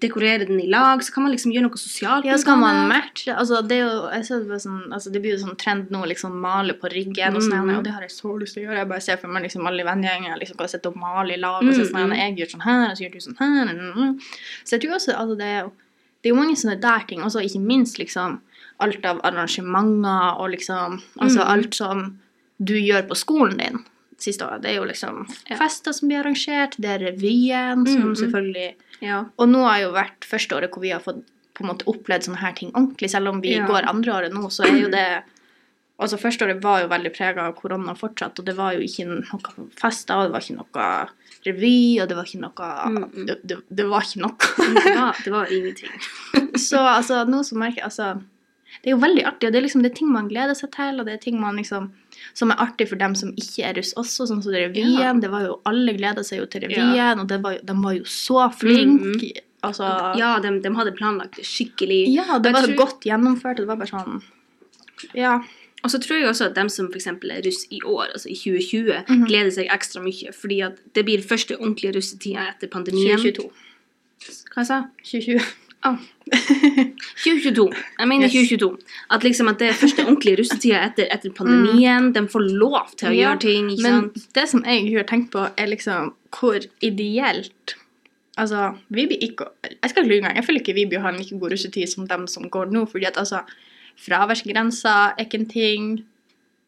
dekorere 0.00 0.46
den 0.46 0.60
i 0.60 0.66
lag. 0.70 1.02
Så 1.02 1.12
kan 1.12 1.22
man 1.24 1.32
liksom 1.32 1.52
gjøre 1.52 1.66
noe 1.66 1.76
sosialt. 1.80 2.24
Ja, 2.24 2.36
så 2.38 2.44
kan 2.44 2.60
man 2.60 2.88
matche? 2.88 3.34
Altså, 3.34 3.60
det 3.66 3.78
er 3.80 3.84
jo, 3.88 4.08
jeg 4.12 4.24
ser 4.26 4.44
det, 4.44 4.60
sånn, 4.62 4.92
altså, 4.92 5.12
det 5.12 5.22
blir 5.22 5.36
jo 5.36 5.44
sånn 5.46 5.56
trend 5.58 5.90
nå, 5.90 6.04
liksom 6.06 6.32
male 6.40 6.74
på 6.74 6.88
ryggen 6.92 7.36
og 7.36 7.42
sånn, 7.42 7.66
Mm. 7.66 7.78
og 7.78 7.84
det 7.84 7.92
har 7.92 8.02
jeg 8.02 8.10
så 8.10 8.38
lyst 8.38 8.54
til 8.54 8.62
å 8.62 8.66
gjøre. 8.70 8.78
Jeg 8.78 8.88
bare 8.88 9.00
ser 9.00 9.16
for 9.16 9.28
meg 9.28 9.42
liksom 9.42 9.66
alle 9.66 9.82
vennegjenger 9.84 10.38
liksom, 10.38 10.56
kan 10.56 10.68
sitte 10.68 10.86
og 10.88 10.96
male 10.96 11.34
i 11.34 11.36
lag, 11.40 11.62
og 11.62 11.72
så 11.74 11.82
Mm, 11.82 11.90
sånn, 11.90 12.10
mm. 12.10 12.16
jeg 12.16 12.36
gjør 12.36 12.50
sånn 12.54 12.62
her, 12.62 12.90
og 12.90 12.96
så 12.96 13.02
gjør 13.04 13.12
du 13.12 13.18
sånn 13.20 13.38
her. 13.38 13.64
mm, 13.74 13.94
mm. 13.96 14.20
Så 14.64 14.70
jeg 14.76 14.80
tror 14.82 14.94
også, 14.94 15.12
altså, 15.16 15.36
det 15.38 15.46
er 15.46 15.70
det 16.22 16.32
er 16.32 16.34
jo 16.34 16.42
mange 16.42 16.56
sånne 16.56 16.80
der 16.80 17.04
ting, 17.06 17.22
og 17.22 17.30
så 17.30 17.38
ikke 17.44 17.60
minst 17.60 17.98
liksom 17.98 18.40
alt 18.80 19.04
av 19.04 19.20
arrangementer 19.24 20.40
og 20.40 20.50
liksom, 20.50 21.00
altså 21.20 21.40
Mm. 21.44 21.50
alt 21.52 21.74
som 21.74 22.18
du 22.62 22.74
gjør 22.74 23.06
på 23.08 23.16
skolen 23.16 23.56
din 23.58 23.84
siste 24.18 24.44
året. 24.46 24.62
Det 24.62 24.70
er 24.70 24.76
jo 24.80 24.84
liksom 24.84 25.26
Ja. 25.50 25.56
fester 25.56 25.92
som 25.92 26.08
blir 26.08 26.20
arrangert, 26.24 26.76
det 26.78 26.90
er 26.90 26.98
revyen 27.12 27.86
som 27.86 28.02
Mm, 28.02 28.08
mm. 28.12 28.16
selvfølgelig 28.16 28.74
Ja. 29.02 29.24
og 29.38 29.48
nå 29.48 29.64
har 29.68 29.80
jo 29.80 29.92
vært 29.92 30.24
første 30.24 30.56
året 30.56 30.70
hvor 30.72 30.80
vi 30.80 30.90
har 30.90 31.00
fått 31.00 31.22
på 31.54 31.64
en 31.64 31.68
måte 31.70 31.84
opplevd 31.86 32.24
sånne 32.24 32.36
her 32.38 32.52
ting 32.52 32.70
ordentlig. 32.72 33.10
Selv 33.10 33.28
om 33.28 33.40
vi 33.40 33.54
Ja. 33.56 33.66
går 33.66 33.84
andre 33.88 34.12
året 34.12 34.32
nå, 34.32 34.46
så 34.50 34.64
er 34.64 34.80
jo 34.82 34.88
det 34.90 35.22
Altså 35.98 36.18
Første 36.18 36.42
året 36.44 36.60
var 36.60 36.82
jo 36.82 36.88
veldig 36.88 37.16
prega 37.16 37.38
av 37.48 37.54
korona 37.56 37.94
fortsatt, 37.96 38.38
og 38.38 38.44
det 38.44 38.54
var 38.54 38.74
jo 38.74 38.80
ikke 38.80 39.06
noe 39.06 39.68
fester, 39.80 40.14
og 40.14 40.24
det 40.26 40.32
var 40.32 40.40
ikke 40.40 40.56
noe 40.58 41.08
revy, 41.46 42.02
og 42.02 42.08
det 42.08 42.16
var 42.18 42.24
ikke 42.24 42.40
noe 42.42 42.88
Mm, 42.90 43.12
mm. 43.14 43.26
det, 43.26 43.36
det, 43.46 43.56
det 43.74 43.86
var 43.88 44.00
ikke 44.02 44.20
noe. 44.20 44.36
Det 44.84 44.94
var, 44.94 45.16
det 45.24 45.32
var 45.32 45.46
ingenting. 45.46 45.88
så 46.68 46.76
altså, 46.98 47.24
nå 47.26 47.42
som 47.42 47.58
merker 47.58 47.82
altså 47.84 48.22
Det 48.82 48.90
er 48.90 48.94
jo 48.96 49.00
veldig 49.02 49.24
artig, 49.26 49.46
og 49.48 49.52
det 49.52 49.58
er 49.60 49.66
liksom 49.66 49.82
det 49.82 49.90
er 49.92 49.96
ting 49.96 50.10
man 50.12 50.28
gleder 50.28 50.54
seg 50.54 50.70
til, 50.72 51.00
og 51.00 51.06
det 51.06 51.14
er 51.14 51.22
ting 51.22 51.40
man 51.40 51.56
liksom 51.56 51.90
som 52.34 52.50
er 52.50 52.56
artig 52.56 52.88
for 52.88 52.96
dem 52.96 53.14
som 53.14 53.32
ikke 53.36 53.64
er 53.64 53.74
russ 53.78 53.92
også, 53.96 54.26
sånn 54.28 54.42
som 54.42 54.52
revyen. 54.52 54.94
Ja. 54.98 55.12
Det 55.12 55.30
var 55.30 55.42
jo, 55.46 55.60
alle 55.66 55.92
gleda 55.96 56.22
seg 56.24 56.38
jo 56.40 56.46
til 56.46 56.62
revyen, 56.68 57.20
og 57.20 57.28
det 57.28 57.40
var, 57.42 57.52
jo- 57.58 57.64
de 57.64 57.72
var 57.82 57.92
jo 57.94 58.04
så 58.04 58.46
flinke. 58.52 59.32
Altså 59.64 60.16
Ja, 60.18 60.38
de, 60.40 60.60
de 60.60 60.70
hadde 60.76 60.92
planlagt 60.96 61.36
det 61.36 61.44
skikkelig. 61.44 62.14
Ja, 62.14 62.38
det 62.38 62.52
var 62.52 62.62
tror- 62.62 62.76
godt 62.76 63.00
gjennomført. 63.08 63.58
og 63.58 63.66
Det 63.66 63.66
var 63.66 63.76
bare 63.76 63.88
sånn 63.88 64.22
Ja. 65.14 65.42
Og 65.84 65.90
så 65.90 65.98
tror 66.00 66.18
jeg 66.18 66.26
også 66.28 66.46
at 66.46 66.54
dem 66.54 66.68
som 66.68 66.88
f.eks. 66.90 67.06
er 67.06 67.42
russ 67.44 67.66
i 67.70 67.80
år, 67.84 68.08
altså 68.14 68.28
i 68.30 68.34
2020, 68.34 69.04
Mhm. 69.08 69.26
gleder 69.28 69.50
seg 69.52 69.68
ekstra 69.68 70.00
mye. 70.02 70.32
Fordi 70.34 70.60
at 70.66 70.78
det 70.94 71.04
blir 71.04 71.18
første 71.22 71.56
ordentlige 71.58 71.94
russetida 71.94 72.48
etter 72.48 72.66
pandemien. 72.68 73.18
2022. 73.18 73.50
Hva 74.50 74.56
jeg 74.62 74.66
sa 74.66 74.84
2020. 75.04 75.40
Ah. 75.86 75.96
2022. 77.22 77.66
Jeg 78.00 78.08
mener 78.10 78.26
Yes. 78.26 78.48
2022. 78.50 78.78
At 79.14 79.22
liksom 79.24 79.48
at 79.52 79.58
det 79.62 79.68
er 79.70 79.78
første 79.78 80.02
ordentlige 80.04 80.40
russetida 80.40 80.80
etter, 80.88 81.06
etter 81.14 81.30
pandemien. 81.36 82.12
De 82.16 82.22
får 82.32 82.46
lov 82.58 82.90
til 82.96 83.08
å 83.08 83.10
Mm. 83.12 83.16
Ja, 83.16 83.30
gjøre 83.30 83.40
ting. 83.40 83.66
Men 83.82 84.00
sant? 84.10 84.26
det 84.34 84.48
som 84.50 84.64
jeg 84.66 84.90
har 84.96 85.04
tenkt 85.06 85.30
på, 85.32 85.46
er 85.56 85.66
liksom 85.70 86.12
hvor 86.30 86.58
ideelt 86.82 87.76
Altså, 88.38 88.74
vi 88.92 89.06
blir 89.08 89.16
ikke 89.24 89.46
Jeg 89.64 89.90
skal 89.90 90.02
ikke 90.04 90.10
lyve 90.12 90.18
engang. 90.20 90.34
Jeg 90.36 90.44
føler 90.44 90.60
ikke 90.60 90.74
vi 90.74 90.84
blir 90.84 91.00
ha 91.00 91.08
en 91.08 91.16
like 91.16 91.38
god 91.40 91.52
russetid 91.54 91.88
som 91.88 92.06
dem 92.06 92.26
som 92.26 92.50
går 92.50 92.66
nå. 92.70 92.84
fordi 92.90 93.06
at 93.06 93.16
altså 93.16 93.40
Fraværsgrensa 93.96 95.14
er 95.16 95.24
ikke 95.24 95.38
en 95.40 95.46
ting. 95.48 96.04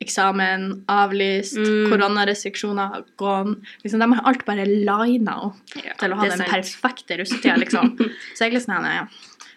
Eksamen 0.01 0.85
avlyst. 0.89 1.57
Mm. 1.59 1.89
Koronarestriksjoner 1.91 3.03
gone. 3.19 3.57
Liksom, 3.83 3.99
de 4.05 4.13
har 4.13 4.29
alt 4.31 4.45
bare 4.47 4.67
lina 4.69 5.35
opp 5.49 5.75
Ja, 5.75 5.97
til 5.99 6.15
å 6.15 6.21
ha 6.21 6.29
den 6.29 6.39
sant. 6.39 6.53
perfekte 6.53 7.19
russetida, 7.19 7.57
liksom. 7.59 7.97
Så 8.37 8.45
jeg 8.47 8.53
er 8.53 8.59
litt 8.59 8.69
sånn 8.69 8.87
ja. 8.87 9.09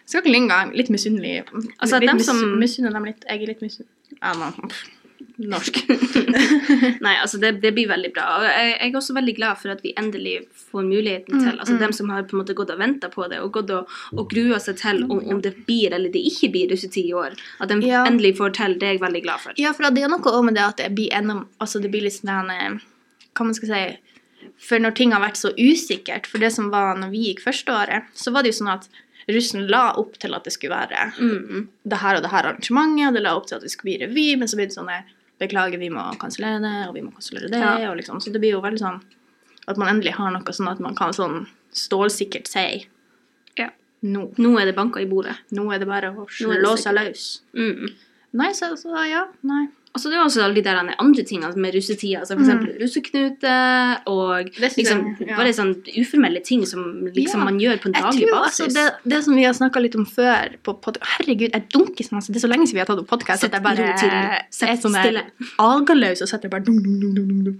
Skal 0.04 0.24
ikke 0.24 0.34
lyve. 0.34 0.58
Litt 0.76 0.90
misunnelig. 0.90 1.44
Altså, 1.78 2.00
litt 2.02 2.10
dem 2.10 2.20
som- 2.26 2.58
Misunner 2.58 2.92
dem 2.92 3.06
litt. 3.06 3.22
Jeg 3.28 3.42
er 3.42 3.46
litt 3.54 3.62
misunnelig. 3.62 4.18
Ja, 4.18 4.34
nå. 4.34 4.50
Norsk. 5.38 5.78
Nei, 7.04 7.14
altså 7.22 7.38
det, 7.40 7.52
det 7.62 7.72
blir 7.76 7.88
veldig 7.90 8.10
bra. 8.14 8.24
Og 8.38 8.44
jeg, 8.46 8.72
jeg 8.78 8.90
er 8.92 8.98
også 9.00 9.14
veldig 9.16 9.34
glad 9.36 9.58
for 9.60 9.72
at 9.74 9.80
vi 9.84 9.92
endelig 9.98 10.34
får 10.70 10.86
muligheten 10.88 11.38
til 11.38 11.52
Mm, 11.52 11.58
Altså 11.62 11.74
mm. 11.74 11.80
dem 11.80 11.92
som 11.96 12.10
har 12.10 12.22
på 12.28 12.36
en 12.36 12.42
måte 12.42 12.54
gått 12.58 12.70
og 12.74 12.78
venta 12.80 13.08
på 13.12 13.26
det, 13.30 13.40
og 13.44 13.52
gått 13.54 13.70
og, 13.74 13.90
og 14.16 14.28
grua 14.30 14.58
seg 14.62 14.76
til 14.80 15.02
om, 15.08 15.18
om 15.34 15.40
det 15.44 15.54
blir 15.66 15.92
eller 15.94 16.12
det 16.12 16.22
ikke 16.28 16.50
blir 16.54 16.70
russetid 16.72 17.06
i 17.10 17.14
år. 17.16 17.36
At 17.60 17.68
de 17.72 17.80
Ja. 17.86 18.04
endelig 18.06 18.36
får 18.38 18.54
til, 18.58 18.76
det 18.78 18.88
er 18.88 18.92
jeg 18.96 19.02
veldig 19.04 19.22
glad 19.24 19.40
for. 19.44 19.52
Ja, 19.60 19.72
for 19.72 19.88
det 19.88 20.02
er 20.02 20.08
noe 20.12 20.42
med 20.46 20.54
det 20.58 20.64
at 20.66 20.76
det 20.82 20.90
blir 20.96 21.12
enda 21.12 21.42
Altså, 21.60 21.80
det 21.82 21.90
blir 21.92 22.02
litt 22.06 22.18
sånn 22.18 22.50
eh, 22.50 22.78
Hva 23.34 23.44
man 23.48 23.54
skal 23.54 23.68
si 23.72 23.82
For 24.58 24.78
når 24.82 24.94
ting 24.98 25.12
har 25.14 25.22
vært 25.22 25.38
så 25.40 25.52
usikkert 25.56 26.26
For 26.26 26.38
det 26.42 26.50
som 26.52 26.68
var 26.72 26.96
når 26.98 27.10
vi 27.14 27.22
gikk 27.30 27.40
første 27.44 27.72
året, 27.72 28.10
så 28.14 28.32
var 28.34 28.42
det 28.42 28.52
jo 28.52 28.58
sånn 28.64 28.72
at 28.74 28.88
russen 29.30 29.68
la 29.70 29.92
opp 30.00 30.16
til 30.18 30.34
at 30.34 30.44
det 30.44 30.52
skulle 30.56 30.74
være 30.74 31.12
Mm, 31.22 31.68
det 31.86 31.98
her 32.02 32.16
og 32.18 32.22
det 32.24 32.30
her 32.32 32.48
arrangementet, 32.50 33.06
og 33.08 33.14
det 33.14 33.22
la 33.22 33.34
opp 33.38 33.46
til 33.46 33.56
at 33.60 33.62
det 33.62 33.70
skulle 33.70 33.92
bli 33.92 34.00
revy, 34.06 34.24
men 34.40 34.48
så 34.50 34.56
ble 34.58 34.66
det 34.66 34.74
sånn 34.74 34.90
Beklager, 35.42 35.78
vi 35.82 35.90
må 35.90 36.04
kansellere 36.22 36.60
det, 36.62 36.72
og 36.88 36.94
vi 36.94 37.02
må 37.02 37.12
kansellere 37.16 37.50
det, 37.50 37.58
Ja. 37.60 37.90
og 37.90 37.96
liksom 37.98 38.20
Så 38.22 38.32
det 38.32 38.40
blir 38.42 38.52
jo 38.56 38.62
veldig 38.62 38.78
sånn 38.82 39.02
at 39.68 39.76
man 39.78 39.88
endelig 39.96 40.14
har 40.14 40.30
noe 40.34 40.52
sånn 40.54 40.70
at 40.70 40.80
man 40.80 40.94
kan 40.98 41.12
sånn 41.12 41.46
stålsikkert 41.72 42.46
si 42.50 42.86
Ja. 43.58 43.68
nå. 44.02 44.34
Nå 44.38 44.54
er 44.60 44.66
det 44.66 44.74
banka 44.76 45.00
i 45.00 45.06
bordet. 45.06 45.36
Nå 45.52 45.72
er 45.74 45.78
det 45.78 45.86
bare 45.88 46.10
å 46.14 46.26
slå 46.28 46.76
seg 46.78 46.94
løs. 46.94 47.40
Mm. 47.54 47.90
Nei, 48.34 48.50
så, 48.52 48.72
så 48.76 48.96
ja. 49.08 49.26
Nei. 49.42 49.66
Altså 49.94 50.08
det 50.08 50.16
er 50.16 50.22
også 50.24 50.40
alle 50.42 50.54
de 50.56 50.62
der 50.64 50.78
andre 50.98 51.22
tingene 51.28 51.52
med 51.60 51.74
russetida, 51.74 52.20
altså 52.22 52.32
for 52.38 52.40
eksempel 52.46 52.78
russeknute 52.80 53.56
og 54.08 54.48
Mm. 54.48 54.70
Liksom 54.78 55.02
jeg, 55.18 55.28
ja. 55.28 55.36
bare 55.36 55.52
sånn 55.52 55.74
uformelle 56.00 56.40
ting 56.42 56.64
som 56.66 57.04
liksom 57.12 57.40
Ja. 57.40 57.44
man 57.44 57.58
gjør 57.60 57.76
på 57.82 57.86
en 57.90 57.92
Jeg 57.94 58.02
daglig 58.02 58.28
tror 58.30 58.40
basis. 58.40 58.60
altså 58.60 58.72
det, 58.72 59.10
det 59.12 59.24
som 59.24 59.36
vi 59.36 59.44
har 59.44 59.52
snakka 59.52 59.82
litt 59.82 59.94
om 59.94 60.06
før 60.06 60.56
på 60.64 60.80
pod 60.80 60.96
Herregud, 61.02 61.50
jeg 61.52 61.68
dunker 61.68 62.04
sånn. 62.04 62.16
Altså, 62.22 62.32
det 62.32 62.36
er 62.42 62.48
så 62.48 62.52
lenge 62.52 62.64
siden 62.66 62.72
vi 62.74 62.78
har 62.80 62.86
tatt 62.86 62.98
opp 63.04 63.08
podkast 63.12 63.44
at 63.44 63.52
jeg 63.52 63.62
bare 63.62 63.76
til 64.00 64.08
er 64.08 64.76
sånn 64.80 64.92
der 64.96 65.24
agaløs 65.58 66.22
og 66.22 66.28
setter 66.28 66.48
bare 66.48 66.64
dum, 66.64 66.80
dum, 66.82 67.14
dum, 67.14 67.44
dum. 67.44 67.58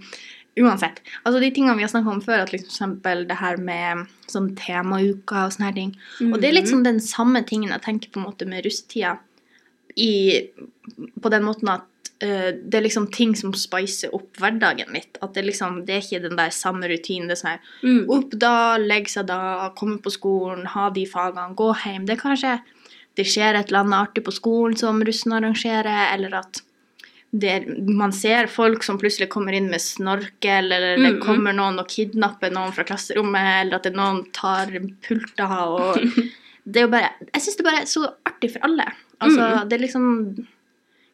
Uansett. 0.57 1.01
Altså 1.25 1.39
de 1.39 1.51
tingene 1.51 1.75
vi 1.77 1.81
har 1.85 1.89
snakka 1.89 2.09
om 2.13 2.21
før, 2.21 2.41
at 2.43 2.51
liksom, 2.51 2.99
for 3.01 3.23
det 3.25 3.37
her 3.37 3.57
med 3.57 4.07
sånn 4.27 4.55
temauka 4.55 5.45
og 5.45 5.51
sånne 5.53 5.65
her 5.69 5.73
ting. 5.73 5.95
Og 6.33 6.41
det 6.41 6.49
er 6.49 6.53
litt 6.53 6.65
Mhm. 6.65 6.73
sånn 6.73 6.83
den 6.83 6.99
samme 6.99 7.45
tingen 7.45 7.69
jeg 7.69 7.81
tenker 7.81 8.09
på 8.11 8.17
en 8.17 8.25
måte 8.25 8.47
med 8.47 8.63
russetida. 8.65 9.19
I, 9.95 10.49
på 11.21 11.29
den 11.29 11.43
måten 11.43 11.69
at 11.69 11.83
det 12.23 12.77
er 12.79 12.85
liksom 12.85 13.07
ting 13.11 13.33
som 13.35 13.53
spicer 13.57 14.13
opp 14.15 14.37
hverdagen 14.39 14.91
mitt. 14.93 15.17
At 15.21 15.33
det 15.35 15.43
liksom, 15.47 15.81
det 15.87 15.95
er 15.97 16.01
ikke 16.05 16.21
den 16.27 16.37
der 16.39 16.49
samme 16.55 16.87
rutinen. 16.91 17.27
Det 17.27 17.37
er 17.37 17.41
sånn 17.41 17.53
her 17.53 17.71
Mm. 17.83 18.09
opp 18.09 18.35
da, 18.39 18.77
legge 18.77 19.09
seg 19.11 19.27
da, 19.27 19.69
komme 19.75 19.99
på 20.01 20.11
skolen, 20.13 20.65
ha 20.73 20.89
de 20.89 21.05
fagene, 21.05 21.55
gå 21.55 21.71
hjem. 21.83 22.05
Det 22.07 22.17
er 22.17 22.21
kanskje 22.21 22.59
det 23.15 23.25
skjer 23.29 23.55
et 23.59 23.67
eller 23.69 23.83
annet 23.83 24.09
artig 24.09 24.23
på 24.25 24.33
skolen 24.33 24.77
som 24.77 25.01
russen 25.05 25.33
arrangerer, 25.37 26.13
eller 26.15 26.33
at 26.39 26.61
det, 27.33 27.65
man 27.89 28.11
ser 28.13 28.45
folk 28.47 28.83
som 28.85 28.99
plutselig 29.01 29.27
kommer 29.33 29.53
inn 29.57 29.69
med 29.69 29.81
snorkel, 29.81 30.71
eller 30.71 30.97
det 31.01 31.19
kommer 31.23 31.53
noen 31.53 31.79
og 31.81 31.87
kidnapper 31.89 32.51
noen 32.53 32.73
fra 32.73 32.83
klasserommet, 32.85 33.61
eller 33.63 33.75
at 33.79 33.83
det 33.87 33.95
noen 33.97 34.23
tar 34.33 34.69
pulter 35.07 35.53
og 35.67 35.97
Det 36.65 36.79
er 36.79 36.85
jo 36.85 36.91
bare 36.93 37.09
Jeg 37.33 37.41
syns 37.43 37.57
det 37.59 37.65
bare 37.65 37.81
er 37.81 37.87
så 37.91 38.05
artig 38.25 38.51
for 38.53 38.63
alle. 38.63 38.85
Altså, 39.19 39.47
det 39.67 39.75
er 39.75 39.81
liksom 39.83 40.05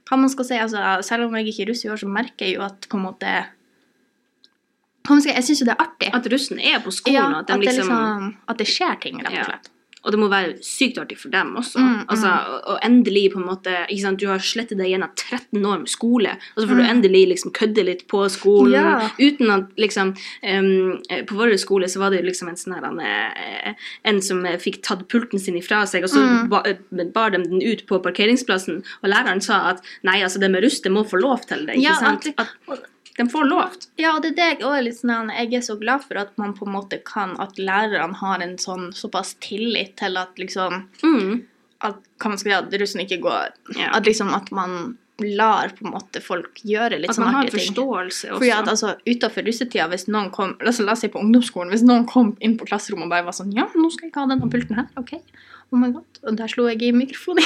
Hva 0.10 0.18
man 0.18 0.32
skal 0.34 0.48
si, 0.48 0.58
altså, 0.58 0.84
selv 1.06 1.28
om 1.28 1.36
jeg 1.38 1.52
ikke 1.52 1.68
er 1.68 1.72
russ 1.72 1.86
i 1.86 1.90
år, 1.94 2.00
så 2.02 2.10
merker 2.10 2.48
jeg 2.48 2.58
jo 2.58 2.66
at 2.66 2.88
på 2.90 2.98
en 2.98 3.06
måte 3.06 3.34
Jeg 5.10 5.44
syns 5.46 5.62
jo 5.62 5.66
det 5.66 5.74
er 5.74 5.84
artig. 5.84 6.10
At 6.14 6.26
russen 6.34 6.60
er 6.60 6.82
på 6.84 6.92
skolen, 6.94 7.18
Ja, 7.18 7.40
at, 7.40 7.48
de 7.48 7.54
at, 7.54 7.60
det 7.60 7.68
liksom, 7.70 7.94
liksom, 7.94 8.34
at 8.50 8.58
det 8.62 8.68
skjer 8.70 8.98
ting, 9.02 9.22
rett 9.26 9.38
og 9.38 9.52
slett. 9.52 9.70
Og 10.06 10.12
det 10.12 10.20
må 10.22 10.30
være 10.32 10.54
sykt 10.64 10.98
artig 11.02 11.18
for 11.20 11.30
dem 11.34 11.56
også. 11.60 11.80
Mm, 11.80 11.88
mm. 12.00 12.06
Altså, 12.10 12.30
og, 12.54 12.60
og 12.74 12.80
endelig 12.88 13.34
på 13.34 13.40
en 13.42 13.48
måte 13.50 13.74
ikke 13.90 14.02
sant, 14.06 14.20
Du 14.20 14.28
har 14.28 14.40
slettet 14.40 14.78
deg 14.80 14.88
gjennom 14.94 15.12
13 15.16 15.66
år 15.66 15.80
med 15.84 15.90
skole, 15.92 16.32
og 16.56 16.62
så 16.64 16.68
får 16.70 16.76
du 16.80 16.84
Mm. 16.84 16.90
endelig 16.94 17.24
liksom 17.34 17.52
kødde 17.52 17.84
litt 17.86 18.08
på 18.08 18.22
skolen. 18.32 18.74
Ja. 18.74 19.10
Uten 19.20 19.50
at 19.52 19.66
liksom 19.78 20.16
eh, 20.44 21.24
På 21.28 21.36
vår 21.36 21.58
skole 21.60 21.86
så 21.92 22.00
var 22.00 22.10
det 22.12 22.22
jo 22.22 22.30
liksom 22.30 22.48
en 22.50 22.56
sånn 22.56 22.76
her 22.78 22.88
eh, 23.04 23.74
En 24.06 24.22
som 24.22 24.46
eh, 24.46 24.58
fikk 24.58 24.82
tatt 24.84 25.08
pulten 25.12 25.40
sin 25.40 25.58
ifra 25.60 25.86
seg, 25.88 26.04
og 26.04 26.10
så 26.10 26.20
Mm. 26.30 26.50
ba, 26.50 26.64
bar 27.14 27.30
de 27.32 27.38
den 27.44 27.62
ut 27.62 27.86
på 27.88 28.00
parkeringsplassen, 28.04 28.84
og 29.04 29.10
læreren 29.10 29.42
sa 29.42 29.70
at 29.72 29.84
nei, 30.04 30.22
altså 30.22 30.40
det 30.40 30.52
med 30.52 30.64
rust, 30.64 30.84
det 30.84 30.92
må 30.92 31.04
få 31.08 31.20
lov 31.20 31.46
til 31.48 31.66
det. 31.66 31.76
Ikke 31.76 31.84
Ja, 31.90 31.96
sant? 32.00 32.28
At 32.38 32.48
de 33.20 33.28
får 33.30 33.48
lov. 33.50 33.76
Ja, 34.00 34.14
og 34.16 34.24
det 34.24 34.30
er 34.32 34.38
det 34.38 34.48
jeg 34.62 34.78
er 34.78 34.84
litt 34.86 34.96
sånn 34.96 35.32
Jeg 35.36 35.52
er 35.58 35.64
så 35.66 35.76
glad 35.80 36.06
for 36.08 36.22
at 36.22 36.32
man 36.40 36.54
på 36.56 36.64
en 36.68 36.76
måte 36.78 37.02
kan 37.04 37.36
At 37.44 37.60
lærerne 37.60 38.16
har 38.16 38.40
en 38.40 38.56
sånn 38.62 38.94
såpass 38.96 39.34
tillit 39.44 39.98
til 40.00 40.16
at 40.22 40.40
liksom 40.40 40.86
Mm. 41.04 41.44
At 41.84 42.00
kan 42.20 42.34
man 42.34 42.40
si 42.40 42.52
at 42.52 42.74
russen 42.76 43.04
ikke 43.04 43.22
går. 43.24 43.54
At 43.92 44.08
liksom 44.08 44.34
at 44.36 44.50
man 44.52 44.98
lar 45.24 45.74
på 45.78 45.86
en 45.86 45.94
måte 45.96 46.22
folk 46.24 46.62
gjøre 46.68 47.00
litt 47.02 47.12
At 47.12 47.18
sånn 47.20 47.28
man 47.28 47.38
har 47.40 47.52
forståelse 47.54 48.26
ting. 48.26 48.34
også. 48.34 48.40
Fordi 48.40 48.52
at 48.56 48.72
altså, 48.74 48.96
Utenfor 49.06 49.48
russetida, 49.48 49.88
hvis 49.92 50.08
noen 50.10 50.32
kom 50.36 50.56
altså, 50.60 50.86
La 50.88 50.96
oss 50.96 51.06
si 51.06 51.12
på 51.12 51.22
ungdomsskolen, 51.22 51.74
hvis 51.74 51.86
noen 51.86 52.08
kom 52.10 52.36
inn 52.40 52.58
på 52.60 52.68
klasserommet 52.70 53.10
og 53.10 53.14
bare 53.14 53.28
var 53.28 53.38
sånn 53.38 53.54
Ja, 53.56 53.70
nå 53.76 53.92
skal 53.94 54.08
jeg 54.08 54.14
ikke 54.14 54.26
ha 54.26 54.34
denne 54.34 54.52
pulten 54.52 54.80
her. 54.82 54.90
Ok. 55.00 55.18
Oh 55.70 55.78
my 55.78 55.92
god. 55.94 56.18
Og 56.26 56.38
der 56.38 56.50
slo 56.50 56.66
jeg 56.66 56.82
i 56.82 56.90
mikrofonen. 56.96 57.46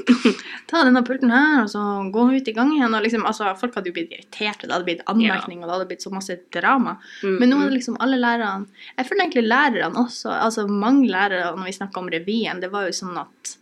Ta 0.70 0.80
denne 0.82 1.04
pulten 1.06 1.30
her, 1.30 1.60
og 1.62 1.70
så 1.70 1.82
gå 2.10 2.24
ut 2.32 2.48
i 2.50 2.54
gang 2.56 2.72
igjen. 2.74 2.96
Og 2.96 3.04
liksom, 3.04 3.26
altså, 3.30 3.52
folk 3.60 3.76
hadde 3.78 3.92
jo 3.92 3.94
blitt 3.94 4.10
irriterte, 4.10 4.66
det 4.66 4.74
hadde 4.74 4.88
blitt 4.88 5.04
anmerkning, 5.10 5.62
og 5.62 5.68
det 5.68 5.76
hadde 5.76 5.88
blitt 5.92 6.02
så 6.02 6.10
masse 6.10 6.34
drama. 6.54 6.96
Mm, 7.22 7.36
Men 7.38 7.52
nå 7.52 7.58
mm. 7.58 7.62
er 7.62 7.70
det 7.70 7.78
liksom 7.78 7.98
alle 8.02 8.18
lærerne 8.18 8.88
Jeg 8.96 9.06
føler 9.06 9.24
egentlig 9.24 9.44
lærerne 9.46 10.02
også 10.02 10.32
Altså 10.34 10.66
mange 10.66 11.06
lærere, 11.10 11.52
når 11.54 11.68
vi 11.68 11.76
snakker 11.78 12.02
om 12.02 12.10
revyen, 12.10 12.62
det 12.62 12.72
var 12.74 12.88
jo 12.88 12.96
sånn 12.96 13.20
at 13.22 13.54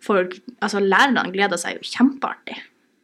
folk 0.00 0.38
Altså 0.60 0.82
lærerne 0.84 1.34
gleda 1.34 1.58
seg 1.60 1.80
jo 1.80 1.90
kjempeartig. 1.90 2.60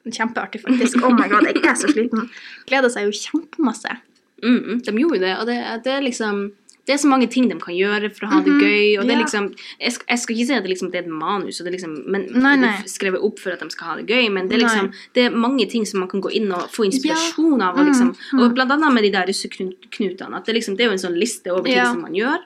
Kjempeartig, 0.07 0.61
faktisk. 0.63 1.03
Oh 1.03 1.11
my 1.15 1.29
god, 1.29 1.49
jeg 1.51 1.65
er 1.65 1.75
så 1.75 1.89
sliten. 1.91 2.29
Gleder 2.69 2.89
seg 2.93 3.09
jo 3.09 3.17
kjempemasse. 3.17 3.97
Mm, 4.45 4.61
mm, 4.63 4.79
de 4.85 4.93
gjorde 5.01 5.17
jo 5.19 5.25
det, 5.25 5.35
og 5.41 5.47
det, 5.49 5.57
det 5.85 5.93
er 5.97 6.03
liksom 6.07 6.53
det 6.87 6.93
er 6.95 6.99
så 7.03 7.09
mange 7.11 7.27
ting 7.27 7.49
de 7.51 7.57
kan 7.59 7.75
gjøre 7.75 8.13
for 8.15 8.27
å 8.27 8.31
ha 8.31 8.37
det 8.47 8.53
Mhm, 8.53 8.61
gøy. 8.63 8.99
og 9.01 9.07
det 9.09 9.15
er 9.17 9.19
liksom, 9.19 9.47
jeg 9.81 9.91
skal, 9.93 10.07
jeg 10.09 10.19
skal 10.23 10.37
ikke 10.37 10.47
si 10.47 10.55
at 10.55 10.63
det, 10.63 10.71
liksom, 10.71 10.91
det 10.93 10.99
er 11.01 11.03
et 11.03 11.11
manus, 11.11 11.59
og 11.59 11.65
det 11.67 11.73
er 11.73 11.77
liksom, 11.81 11.97
men 12.07 12.27
Nei, 12.31 12.53
nei. 12.63 12.69
er 12.79 12.87
skrevet 12.87 13.25
opp 13.27 13.41
for 13.43 13.51
at 13.51 13.59
de 13.65 13.67
skal 13.75 13.89
ha 13.89 13.97
det 13.99 14.07
gøy. 14.07 14.29
Men 14.31 14.47
det 14.47 14.55
er 14.55 14.63
liksom, 14.63 14.93
det 15.19 15.25
er 15.27 15.31
mange 15.35 15.67
ting 15.69 15.83
som 15.85 15.99
man 15.99 16.09
kan 16.09 16.21
gå 16.23 16.31
inn 16.31 16.47
og 16.55 16.71
få 16.71 16.87
inspirasjon 16.87 17.61
av. 17.61 17.75
Og, 17.75 17.83
Mm, 17.83 17.91
liksom, 17.91 18.15
mm. 18.15 18.39
og 18.45 18.55
blant 18.55 18.71
annet 18.71 18.95
med 18.95 19.03
de 19.03 19.11
der 19.11 19.27
russeknutene. 19.27 20.37
at 20.37 20.45
det, 20.47 20.55
liksom, 20.55 20.77
det 20.77 20.85
er 20.87 20.89
jo 20.93 20.93
en 20.93 21.05
sånn 21.11 21.19
liste 21.19 21.51
over 21.51 21.65
ting 21.67 21.75
Ja. 21.75 21.91
som 21.91 22.03
man 22.03 22.15
gjør. 22.15 22.39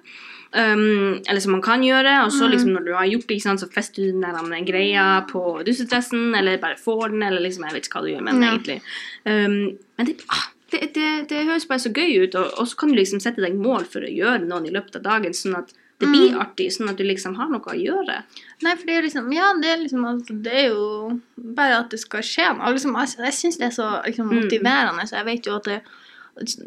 Um, 0.52 1.20
eller 1.28 1.38
som 1.40 1.52
man 1.52 1.62
kan 1.62 1.80
gjøre, 1.80 2.24
og 2.24 2.32
så 2.34 2.48
Mm. 2.48 2.50
liksom 2.50 2.70
når 2.74 2.84
du 2.84 2.92
har 2.92 3.06
gjort 3.06 3.26
det, 3.28 3.40
sant, 3.42 3.60
så 3.60 3.68
fester 3.70 4.02
du 4.02 4.10
den 4.10 4.20
der 4.22 4.64
greia 4.66 5.24
på 5.30 5.62
russedressen, 5.64 6.34
eller 6.36 6.58
bare 6.58 6.74
får 6.76 7.10
den, 7.10 7.22
eller 7.22 7.40
liksom, 7.40 7.62
jeg 7.68 7.72
vet 7.74 7.86
ikke 7.86 8.00
hva 8.00 8.02
du 8.02 8.10
gjør 8.14 8.22
med 8.24 8.34
den 8.34 8.42
Ja. 8.42 8.50
egentlig. 8.56 8.80
Um, 9.24 9.78
men 9.96 10.06
det, 10.06 10.16
ah, 10.28 10.48
det, 10.72 10.80
det, 10.94 11.28
det 11.28 11.46
høres 11.46 11.66
bare 11.68 11.78
så 11.78 11.92
gøy 11.94 12.24
ut, 12.26 12.34
og, 12.34 12.50
og 12.58 12.66
så 12.66 12.76
kan 12.76 12.88
du 12.88 12.96
liksom 12.96 13.20
sette 13.20 13.36
deg 13.40 13.54
mål 13.54 13.84
for 13.84 14.00
å 14.00 14.10
gjøre 14.10 14.42
noen 14.48 14.66
i 14.66 14.70
løpet 14.74 14.96
av 14.96 15.02
dagen, 15.02 15.30
sånn 15.32 15.56
at 15.56 15.72
det 16.00 16.08
blir 16.08 16.32
Mm. 16.32 16.40
artig, 16.40 16.66
sånn 16.72 16.88
at 16.90 16.96
du 16.96 17.04
liksom 17.04 17.36
har 17.36 17.48
noe 17.48 17.60
å 17.60 17.76
gjøre. 17.78 18.22
Nei, 18.62 18.74
for 18.74 18.86
det 18.86 18.96
er 18.96 19.02
liksom 19.02 19.32
Ja, 19.32 19.52
det 19.54 19.68
er 19.70 19.76
liksom 19.84 20.04
altså, 20.04 20.42
Det 20.42 20.52
er 20.52 20.68
jo 20.70 21.20
bare 21.38 21.78
at 21.78 21.90
det 21.90 22.00
skal 22.00 22.22
skje 22.22 22.56
noe. 22.58 22.72
Liksom, 22.72 22.96
altså, 22.96 23.18
jeg 23.22 23.34
syns 23.34 23.58
det 23.58 23.66
er 23.68 23.76
så 23.82 24.02
liksom, 24.04 24.28
Mm. 24.30 24.42
motiverende. 24.42 25.02
Så 25.06 25.16
jeg 25.16 25.24
vet 25.26 25.44
jo 25.46 25.54
at 25.56 25.64
det 25.64 25.74
er 25.74 25.82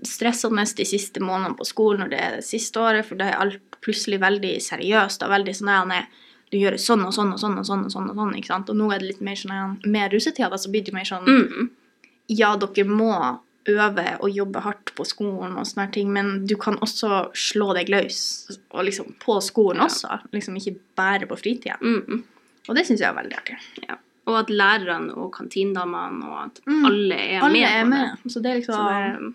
stressende 0.06 0.64
de 0.76 0.86
siste 0.86 1.20
månedene 1.20 1.58
på 1.58 1.66
skolen 1.66 2.00
når 2.04 2.10
det 2.12 2.20
er 2.22 2.36
det 2.38 2.44
siste 2.46 2.76
året, 2.80 3.06
for 3.06 3.16
det 3.16 3.26
er 3.34 3.40
alt 3.42 3.60
plutselig 3.84 4.20
veldig 4.24 4.54
seriøst 4.64 5.24
og 5.26 5.30
veldig 5.36 5.56
sånn 5.60 5.74
han 5.76 5.92
er 6.00 6.08
Du 6.54 6.58
gjør 6.60 6.76
sånn 6.78 7.02
og 7.08 7.14
sånn 7.16 7.32
og 7.34 7.40
sånn 7.42 7.58
og 7.58 7.66
sånn, 7.66 7.86
og 7.88 7.92
sånn, 7.92 8.10
og 8.12 8.16
sånn, 8.20 8.36
ikke 8.38 8.52
sant? 8.52 8.70
Og 8.70 8.76
nå 8.78 8.92
er 8.94 9.00
det 9.02 9.08
litt 9.08 9.22
mer 9.26 9.36
sånn 9.40 9.80
Med 9.90 10.12
russetida 10.14 10.50
da, 10.52 10.58
så 10.62 10.70
blir 10.70 10.84
det 10.86 10.94
mer 10.94 11.04
sånn 11.10 11.26
Mm. 11.26 11.70
Ja, 12.30 12.56
dere 12.58 12.86
må 12.88 13.40
øve 13.68 14.06
og 14.22 14.30
jobbe 14.30 14.60
hardt 14.62 14.92
på 14.96 15.06
skolen 15.08 15.58
og 15.58 15.66
sånne 15.66 15.92
ting, 15.92 16.12
men 16.14 16.46
du 16.46 16.56
kan 16.58 16.76
også 16.84 17.32
slå 17.34 17.74
deg 17.74 17.88
løs 17.90 18.20
og 18.72 18.84
liksom 18.86 19.16
på 19.20 19.38
skolen 19.42 19.78
Ja. 19.82 19.86
også. 19.88 20.20
Liksom 20.34 20.56
ikke 20.60 20.76
bare 20.96 21.26
på 21.26 21.38
fritida. 21.40 21.78
Mm. 21.82 22.24
Og 22.70 22.76
det 22.76 22.86
syns 22.86 23.00
jeg 23.00 23.10
er 23.10 23.16
veldig 23.22 23.38
artig. 23.38 23.58
Og 24.28 24.36
at 24.40 24.48
lærerne 24.50 25.16
og 25.18 25.32
kantinedamene 25.34 26.24
og 26.30 26.46
at 26.46 26.60
Mm. 26.68 26.86
alle 26.86 27.16
er 27.16 27.42
Alle 27.42 27.54
med 27.54 27.64
er 27.64 27.84
på 27.84 27.90
med. 27.90 28.18
det. 28.24 28.32
Så 28.32 28.42
det 28.42 28.52
er 28.52 28.60
liksom 28.60 29.34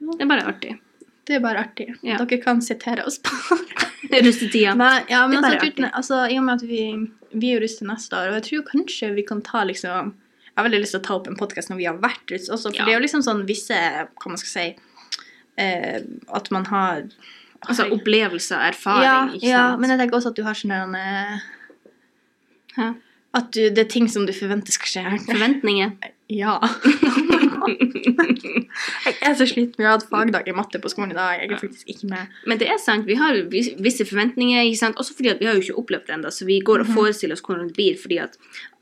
det, 0.00 0.18
det 0.18 0.20
er 0.22 0.26
bare 0.28 0.46
artig. 0.52 0.78
Det 1.26 1.34
er 1.36 1.40
bare 1.42 1.62
artig. 1.66 1.88
Ja. 2.06 2.16
Dere 2.22 2.38
kan 2.42 2.60
sitere 2.62 3.02
oss 3.08 3.18
på 3.22 3.34
Russetida. 4.22 4.74
Ja, 5.10 5.24
men 5.26 5.42
Det 5.42 5.42
er 5.42 5.42
altså, 5.42 5.50
bare 5.50 5.70
uten, 5.72 5.86
altså, 5.90 6.20
I 6.30 6.36
og 6.38 6.44
med 6.46 6.54
at 6.60 6.66
vi, 6.68 6.82
vi 7.34 7.48
er 7.50 7.56
jo 7.58 7.64
russ 7.64 7.74
til 7.80 7.88
neste 7.90 8.14
år, 8.18 8.28
og 8.30 8.36
jeg 8.38 8.46
tror 8.48 8.66
kanskje 8.70 9.10
vi 9.16 9.24
kan 9.26 9.42
ta 9.42 9.64
liksom 9.66 10.12
Jeg 10.46 10.54
har 10.60 10.68
veldig 10.68 10.80
lyst 10.84 10.94
til 10.94 11.00
å 11.02 11.06
ta 11.08 11.16
opp 11.18 11.26
en 11.28 11.36
podkast 11.36 11.68
når 11.72 11.80
vi 11.80 11.88
har 11.90 11.98
vært 12.00 12.30
russ 12.32 12.46
også, 12.48 12.70
for 12.70 12.78
Ja. 12.78 12.84
det 12.86 12.94
er 12.94 12.98
jo 13.00 13.04
liksom 13.06 13.24
sånn 13.26 13.42
visse 13.48 13.74
Hva 13.74 14.30
man 14.30 14.38
skal 14.40 14.52
si 14.52 14.66
eh, 15.58 15.98
At 16.38 16.50
man 16.54 16.64
har 16.70 17.02
Altså 17.66 17.88
opplevelse, 17.90 18.54
og 18.54 18.62
erfaring, 18.68 19.34
ikke 19.40 19.48
ja, 19.50 19.64
men 19.80 19.90
jeg 19.90 19.98
tenker 19.98 20.16
også 20.20 20.30
at 20.30 20.36
du 20.38 20.44
har 20.46 20.54
sånn 20.54 20.74
en 20.76 20.94
eh, 20.94 21.40
At 23.34 23.50
du, 23.56 23.62
det 23.74 23.82
er 23.82 23.90
ting 23.90 24.06
som 24.12 24.26
du 24.28 24.32
forventer 24.36 24.72
skal 24.76 24.92
skje. 24.92 25.04
Forventninger. 25.26 25.96
Ja. 26.26 26.56
jeg 27.66 29.30
er 29.30 29.34
så 29.38 29.46
sliten. 29.48 29.74
Vi 29.80 29.84
har 29.86 29.96
hatt 29.98 30.08
fagdag 30.10 30.48
i 30.48 30.54
matte 30.56 30.80
på 30.82 30.90
skolen 30.92 31.12
i 31.14 31.18
dag. 31.18 31.40
Jeg 31.42 31.50
er 31.52 31.62
faktisk 31.62 31.88
ikke 31.94 32.10
med. 32.12 32.36
Men 32.46 32.58
det 32.62 32.68
er 32.72 32.78
sant, 32.82 33.06
vi 33.08 33.14
har 33.20 33.42
visse 33.50 34.06
forventninger, 34.08 34.70
også 34.96 35.16
fordi 35.16 35.36
vi 35.40 35.46
har 35.50 35.54
jo 35.58 35.60
ikke 35.66 35.78
opplevd 35.82 36.06
det 36.06 36.16
ennå, 36.18 36.30
så 36.32 36.44
vi 36.46 36.60
går 36.60 36.80
og 36.80 36.86
Mhm. 36.86 36.94
forestiller 36.94 37.34
oss 37.34 37.42
hvordan 37.42 37.68
det 37.68 37.76
blir, 37.76 37.96
fordi 38.00 38.18
at 38.22 38.36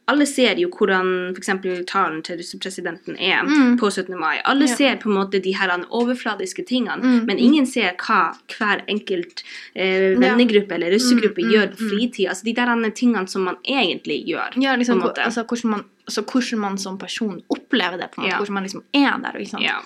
alle 0.07 0.27
ser 0.27 0.57
jo 0.61 0.69
hvordan 0.69 1.33
f.eks. 1.35 1.49
talen 1.87 2.23
til 2.23 2.37
russepresidenten 2.37 3.17
er 3.19 3.43
Mm. 3.43 3.79
på 3.79 3.89
17. 3.91 4.19
mai. 4.21 4.37
Alle 4.45 4.67
Ja. 4.69 4.75
ser 4.77 4.97
på 4.97 5.09
en 5.09 5.15
måte 5.17 5.41
de 5.43 5.53
her 5.55 5.69
overfladiske 5.91 6.63
tingene, 6.67 7.01
Mm. 7.03 7.27
men 7.27 7.39
ingen 7.39 7.67
ser 7.67 7.93
hva 7.97 8.37
hver 8.59 8.83
enkelt 8.87 9.43
eh, 9.75 10.15
vennegruppe 10.21 10.73
eller 10.75 10.91
russegruppe 10.93 11.41
Mm, 11.41 11.49
mm, 11.49 11.53
gjør 11.53 11.67
på 11.71 11.77
fritida. 11.77 11.89
fritid. 11.89 12.29
Altså 12.29 12.45
de 12.45 12.53
der 12.53 12.91
tingene 12.91 13.27
som 13.29 13.43
man 13.45 13.57
egentlig 13.67 14.27
gjør. 14.29 14.53
Ja, 14.63 14.77
liksom, 14.77 15.01
på 15.01 15.05
en 15.05 15.09
måte. 15.09 15.25
altså, 15.25 15.43
hvordan, 15.47 15.71
man, 15.71 15.85
altså, 16.07 16.23
hvordan 16.25 16.59
man 16.61 16.79
som 16.79 16.99
person 16.99 17.43
opplever 17.51 17.99
det. 17.99 18.11
på 18.13 18.21
en 18.21 18.25
måte, 18.27 18.33
Ja. 18.33 18.39
Hvordan 18.39 18.55
man 18.55 18.63
liksom 18.69 18.83
er 18.95 19.19
der. 19.23 19.39
Ikke 19.41 19.51
sant? 19.51 19.63
Ja. 19.65 19.81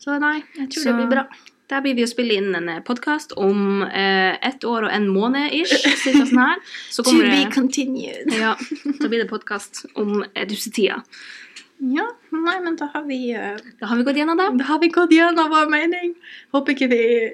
Så 0.00 0.18
nei, 0.20 0.42
jeg 0.56 0.68
tror 0.70 0.82
Så- 0.82 0.84
det 0.90 0.96
blir 0.96 1.10
bra. 1.16 1.26
Der 1.70 1.80
blir 1.80 1.94
vi 1.94 2.02
å 2.02 2.08
spille 2.10 2.34
inn 2.34 2.54
en 2.56 2.82
podkast 2.82 3.30
om 3.38 3.82
eh, 3.84 4.36
ett 4.42 4.64
år 4.64 4.86
og 4.88 4.92
en 4.92 5.06
måned 5.08 5.52
ish. 5.54 5.70
Sånn 6.02 6.38
her. 6.38 6.56
Så 6.90 7.04
To 7.04 7.12
be 7.14 7.28
det 7.30 7.52
continued. 7.54 8.32
ja, 8.34 8.56
Da 9.00 9.06
blir 9.08 9.22
det 9.22 9.28
podkast 9.30 9.84
om 9.94 10.24
eh, 10.34 10.46
russetida. 10.50 11.04
Ja, 11.80 12.08
nei, 12.32 12.56
men 12.60 12.74
da 12.76 12.90
har 12.92 13.04
vi 13.06 13.32
uh, 13.34 13.56
Da 13.80 13.86
har 13.86 13.96
vi 13.96 14.02
gått 14.04 14.16
gjennom 14.18 14.36
det. 14.36 14.48
Da 14.58 14.64
har 14.64 14.78
vi 14.82 14.88
gått 14.88 15.10
gjennom 15.14 15.48
vår 15.48 15.70
mening. 15.70 16.14
Håper 16.52 16.74
ikke 16.74 16.88
vi 16.90 17.30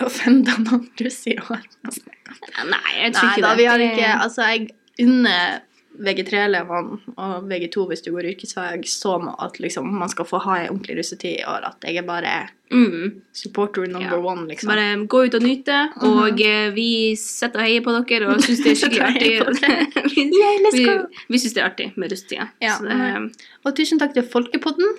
offenda 0.00 0.54
noen 0.62 0.86
russ 1.00 1.26
i 1.26 1.34
år. 1.36 1.66
Nei, 1.84 2.92
jeg 3.02 3.12
tror 3.12 3.26
Nei 3.26 3.34
ikke 3.34 3.42
da, 3.42 3.50
det. 3.50 3.58
vi 3.58 3.66
har 3.68 3.78
ikke 3.84 4.12
Altså, 4.22 4.46
jeg 4.54 4.70
unner 5.04 5.60
VG3-elevene 6.00 6.98
og 7.20 7.44
VG2 7.50 7.84
hvis 7.90 8.02
du 8.06 8.10
går 8.14 8.30
yrkesfag, 8.32 8.86
så 8.88 9.18
må 9.22 9.34
at 9.44 9.58
liksom, 9.60 9.86
man 10.00 10.08
skal 10.12 10.24
få 10.28 10.40
ha 10.46 10.56
ei 10.62 10.68
ordentlig 10.70 10.96
russetid 11.00 11.42
og. 11.46 11.66
At 11.70 11.84
jeg 11.84 12.00
er 12.00 12.06
bare 12.08 12.32
mm. 12.72 13.20
supporter 13.36 13.86
number 13.86 14.16
Ja. 14.16 14.22
one, 14.32 14.46
liksom. 14.48 14.72
Bare 14.72 15.06
gå 15.06 15.22
ut 15.26 15.34
og 15.38 15.42
nyte, 15.44 15.78
og 16.08 16.40
eh, 16.40 16.70
vi 16.76 16.88
sitter 17.20 17.60
og 17.60 17.66
heier 17.68 17.84
på 17.84 17.94
dere 18.00 18.32
og 18.32 18.40
syns 18.44 18.64
det 18.64 18.72
er 18.74 18.80
skikkelig 18.82 19.06
artig. 19.10 19.30
vi 20.16 20.26
Yay, 20.40 21.06
vi, 21.28 21.38
syns 21.38 21.54
det 21.54 21.62
er 21.62 21.68
artig 21.70 21.90
med 21.96 22.12
russetida. 22.12 22.48
Ja, 22.64 22.78
det- 22.80 23.48
Og 23.64 23.74
tusen 23.76 24.00
takk 24.00 24.14
til 24.16 24.24
Folkepodden, 24.24 24.94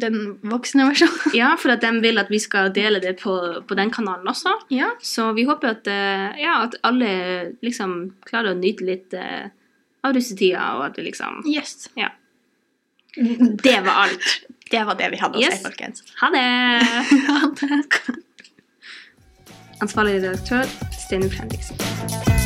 den 0.00 0.16
voksne 0.46 0.84
versjonen. 0.86 1.32
ja, 1.34 1.54
for 1.58 1.72
at 1.74 1.80
de 1.82 1.88
vil 2.02 2.18
at 2.18 2.28
vi 2.30 2.38
skal 2.38 2.70
dele 2.74 3.00
det 3.02 3.16
på, 3.22 3.32
på 3.66 3.74
den 3.78 3.90
kanalen 3.90 4.26
også. 4.30 4.52
Ja. 4.70 4.90
Så 5.02 5.32
vi 5.34 5.44
håper 5.48 5.72
at, 5.76 5.86
eh, 5.90 6.42
ja, 6.42 6.60
at 6.66 6.76
alle 6.86 7.10
liksom 7.62 8.12
klarer 8.26 8.54
å 8.54 8.58
nyte 8.58 8.86
litt 8.86 9.14
eh, 9.18 9.48
av 10.04 10.14
russetida, 10.16 10.64
og 10.78 10.84
at 10.90 10.96
du 10.96 11.02
liksom 11.04 11.42
Yes. 11.48 11.88
Ja. 11.98 12.08
Det 13.16 13.80
var 13.84 14.06
alt. 14.06 14.28
Det 14.70 14.84
var 14.86 14.94
det 14.94 15.08
vi 15.10 15.16
hadde 15.18 15.38
å 15.38 15.40
Yes. 15.42 15.56
si, 15.58 15.64
folkens. 15.66 16.04
Ha 16.20 16.28
det! 16.30 16.44
Ha 17.28 17.40
det. 17.58 18.18
Ansvarlig 19.82 20.20
redaktør 20.22 20.68
Steinar 20.94 21.32
Fredriksen. 21.34 22.39